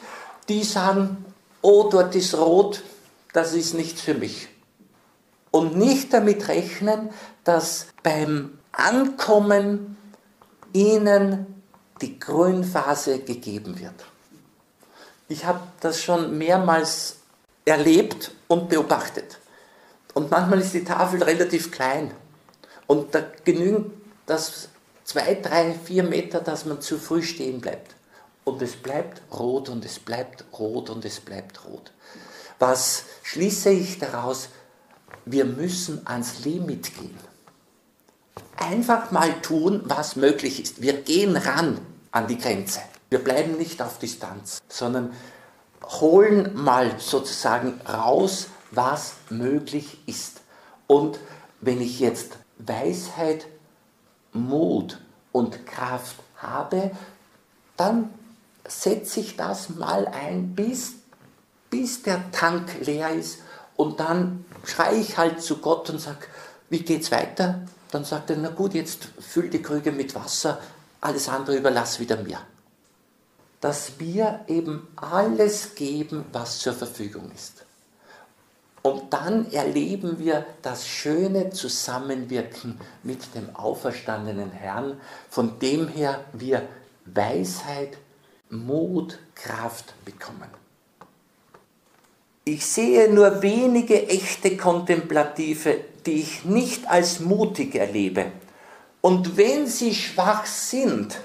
die 0.47 0.63
sagen, 0.63 1.25
oh, 1.61 1.87
dort 1.89 2.13
ist 2.15 2.37
rot, 2.37 2.83
das 3.33 3.53
ist 3.53 3.73
nichts 3.73 4.01
für 4.01 4.13
mich. 4.13 4.47
Und 5.51 5.77
nicht 5.77 6.13
damit 6.13 6.47
rechnen, 6.47 7.09
dass 7.43 7.87
beim 8.03 8.59
Ankommen 8.71 9.97
ihnen 10.73 11.61
die 12.01 12.19
Grünphase 12.19 13.19
gegeben 13.19 13.79
wird. 13.79 14.05
Ich 15.29 15.45
habe 15.45 15.61
das 15.79 16.01
schon 16.01 16.37
mehrmals 16.37 17.17
erlebt 17.65 18.31
und 18.47 18.69
beobachtet. 18.69 19.39
Und 20.13 20.31
manchmal 20.31 20.61
ist 20.61 20.73
die 20.73 20.83
Tafel 20.83 21.21
relativ 21.21 21.71
klein. 21.71 22.11
Und 22.87 23.13
da 23.13 23.23
genügen 23.43 24.01
das 24.25 24.69
zwei, 25.03 25.35
drei, 25.35 25.73
vier 25.73 26.03
Meter, 26.03 26.39
dass 26.39 26.65
man 26.65 26.81
zu 26.81 26.97
früh 26.97 27.21
stehen 27.21 27.59
bleibt. 27.61 27.95
Und 28.43 28.61
es 28.61 28.75
bleibt 28.77 29.21
rot 29.37 29.69
und 29.69 29.83
es 29.83 29.99
bleibt 29.99 30.45
rot 30.57 30.89
und 30.89 31.03
es 31.03 31.19
bleibt 31.19 31.65
rot. 31.65 31.91
Was 32.59 33.03
schließe 33.23 33.69
ich 33.69 33.99
daraus? 33.99 34.49
Wir 35.25 35.45
müssen 35.45 36.05
ans 36.05 36.45
Limit 36.45 36.95
gehen 36.95 37.17
einfach 38.57 39.11
mal 39.11 39.41
tun, 39.41 39.81
was 39.85 40.15
möglich 40.15 40.61
ist. 40.61 40.81
Wir 40.81 41.01
gehen 41.01 41.37
ran 41.37 41.79
an 42.11 42.27
die 42.27 42.37
Grenze. 42.37 42.81
Wir 43.09 43.19
bleiben 43.19 43.57
nicht 43.57 43.81
auf 43.81 43.99
Distanz, 43.99 44.61
sondern 44.67 45.13
holen 45.83 46.51
mal 46.55 46.99
sozusagen 46.99 47.79
raus, 47.87 48.47
was 48.71 49.13
möglich 49.29 49.99
ist. 50.07 50.41
Und 50.87 51.19
wenn 51.61 51.79
ich 51.79 51.99
jetzt 51.99 52.37
Weisheit, 52.57 53.47
Mut 54.33 54.99
und 55.31 55.65
Kraft 55.65 56.17
habe, 56.35 56.91
dann 57.77 58.09
setze 58.67 59.21
ich 59.21 59.37
das 59.37 59.69
mal 59.69 60.07
ein, 60.07 60.53
bis, 60.53 60.95
bis 61.69 62.03
der 62.03 62.31
Tank 62.31 62.69
leer 62.81 63.11
ist. 63.11 63.39
Und 63.77 63.99
dann 63.99 64.45
schreie 64.67 64.99
ich 64.99 65.17
halt 65.17 65.41
zu 65.41 65.57
Gott 65.57 65.89
und 65.89 65.99
sage, 65.99 66.27
wie 66.69 66.79
geht's 66.79 67.11
weiter? 67.11 67.61
Dann 67.91 68.03
sagt 68.03 68.29
er, 68.29 68.37
na 68.37 68.49
gut, 68.49 68.73
jetzt 68.73 69.07
füll 69.19 69.49
die 69.49 69.61
Krüge 69.61 69.91
mit 69.91 70.13
Wasser, 70.13 70.59
alles 70.99 71.29
andere 71.29 71.55
überlass 71.55 71.99
wieder 71.99 72.17
mir. 72.17 72.39
Dass 73.61 73.99
wir 73.99 74.41
eben 74.47 74.87
alles 74.95 75.75
geben, 75.75 76.25
was 76.31 76.59
zur 76.59 76.73
Verfügung 76.73 77.31
ist. 77.33 77.65
Und 78.81 79.11
dann 79.13 79.51
erleben 79.51 80.19
wir 80.19 80.45
das 80.61 80.87
schöne 80.87 81.49
Zusammenwirken 81.49 82.79
mit 83.03 83.35
dem 83.35 83.55
auferstandenen 83.55 84.51
Herrn, 84.51 84.99
von 85.29 85.59
dem 85.59 85.87
her 85.87 86.23
wir 86.33 86.67
Weisheit, 87.05 87.97
Mut, 88.49 89.19
Kraft 89.35 89.93
bekommen. 90.05 90.66
Ich 92.47 92.65
sehe 92.65 93.13
nur 93.13 93.41
wenige 93.41 94.07
echte 94.07 94.55
Kontemplative, 94.55 95.81
die 96.05 96.21
ich 96.21 96.45
nicht 96.45 96.89
als 96.89 97.19
mutig 97.19 97.75
erlebe. 97.75 98.31
Und 99.01 99.35
wenn 99.35 99.67
sie 99.67 99.93
schwach 99.93 100.45
sind, 100.45 101.19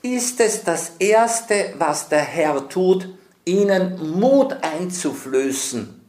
ist 0.00 0.38
es 0.38 0.62
das 0.62 0.92
Erste, 1.00 1.74
was 1.76 2.08
der 2.08 2.20
Herr 2.20 2.68
tut, 2.68 3.08
ihnen 3.44 4.20
Mut 4.20 4.56
einzuflößen 4.62 6.00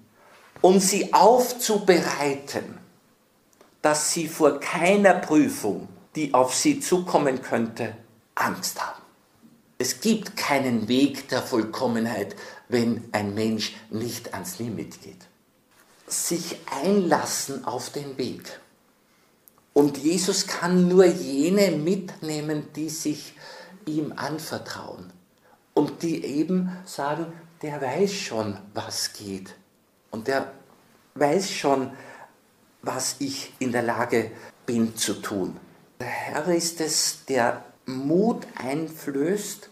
und 0.62 0.80
sie 0.80 1.12
aufzubereiten, 1.12 2.78
dass 3.82 4.14
sie 4.14 4.28
vor 4.28 4.60
keiner 4.60 5.16
Prüfung, 5.16 5.88
die 6.16 6.36
auf 6.36 6.54
sie 6.54 6.80
zukommen 6.80 7.42
könnte, 7.42 7.96
Angst 8.36 8.80
haben. 8.80 9.02
Es 9.80 10.02
gibt 10.02 10.38
keinen 10.38 10.88
Weg 10.88 11.30
der 11.30 11.42
Vollkommenheit, 11.42 12.36
wenn 12.74 13.08
ein 13.14 13.34
Mensch 13.34 13.74
nicht 13.90 14.34
ans 14.34 14.60
Limit 14.60 15.02
geht. 15.02 15.26
Sich 16.08 16.58
einlassen 16.70 17.64
auf 17.64 17.92
den 17.92 18.18
Weg. 18.18 18.60
Und 19.72 19.98
Jesus 19.98 20.48
kann 20.48 20.90
nur 20.90 21.06
jene 21.06 21.72
mitnehmen, 21.72 22.68
die 22.76 22.90
sich 22.90 23.36
ihm 23.86 24.14
anvertrauen 24.16 25.12
und 25.74 26.04
die 26.04 26.24
eben 26.26 26.78
sagen, 26.86 27.32
der 27.62 27.82
weiß 27.82 28.14
schon, 28.14 28.58
was 28.74 29.14
geht. 29.14 29.56
Und 30.12 30.28
der 30.28 30.52
weiß 31.16 31.50
schon, 31.50 31.92
was 32.82 33.16
ich 33.20 33.54
in 33.60 33.72
der 33.72 33.84
Lage 33.84 34.32
bin 34.66 34.96
zu 34.96 35.14
tun. 35.16 35.58
Der 36.00 36.08
Herr 36.08 36.48
ist 36.50 36.82
es, 36.82 37.26
der 37.26 37.64
Mut 37.86 38.46
einflößt. 38.56 39.70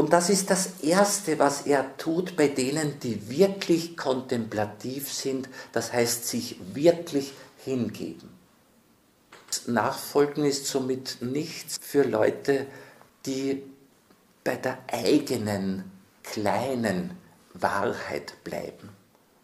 Und 0.00 0.14
das 0.14 0.30
ist 0.30 0.48
das 0.48 0.80
Erste, 0.80 1.38
was 1.38 1.66
er 1.66 1.98
tut 1.98 2.34
bei 2.34 2.48
denen, 2.48 2.98
die 3.00 3.28
wirklich 3.28 3.98
kontemplativ 3.98 5.12
sind, 5.12 5.50
das 5.72 5.92
heißt 5.92 6.26
sich 6.26 6.56
wirklich 6.72 7.34
hingeben. 7.66 8.30
Nachfolgen 9.66 10.46
ist 10.46 10.64
somit 10.64 11.18
nichts 11.20 11.76
für 11.82 12.02
Leute, 12.02 12.66
die 13.26 13.62
bei 14.42 14.56
der 14.56 14.78
eigenen 14.90 15.92
kleinen 16.22 17.18
Wahrheit 17.52 18.42
bleiben. 18.42 18.88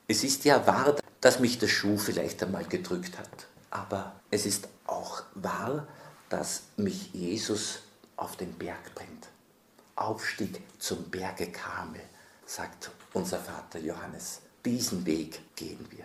Es 0.09 0.25
ist 0.25 0.47
ja 0.47 0.67
wahr, 0.67 0.97
dass 1.21 1.39
mich 1.39 1.59
der 1.59 1.69
Schuh 1.69 1.99
vielleicht 1.99 2.43
einmal 2.43 2.65
gedrückt 2.65 3.19
hat, 3.19 3.47
aber 3.69 4.19
es 4.31 4.47
ist 4.47 4.69
auch 4.87 5.23
wahr, 5.35 5.87
dass 6.31 6.63
mich 6.79 7.13
Jesus 7.13 7.81
auf 8.17 8.39
den 8.39 8.55
Berg 8.55 8.95
bringt. 8.95 9.29
Aufstieg 9.97 10.61
zum 10.79 11.11
Berge 11.11 11.51
Karmel, 11.51 12.03
sagt 12.45 12.91
unser 13.15 13.39
Vater 13.39 13.79
Johannes. 13.79 14.43
Diesen 14.65 15.07
Weg 15.07 15.57
gehen 15.57 15.87
wir. 15.91 16.05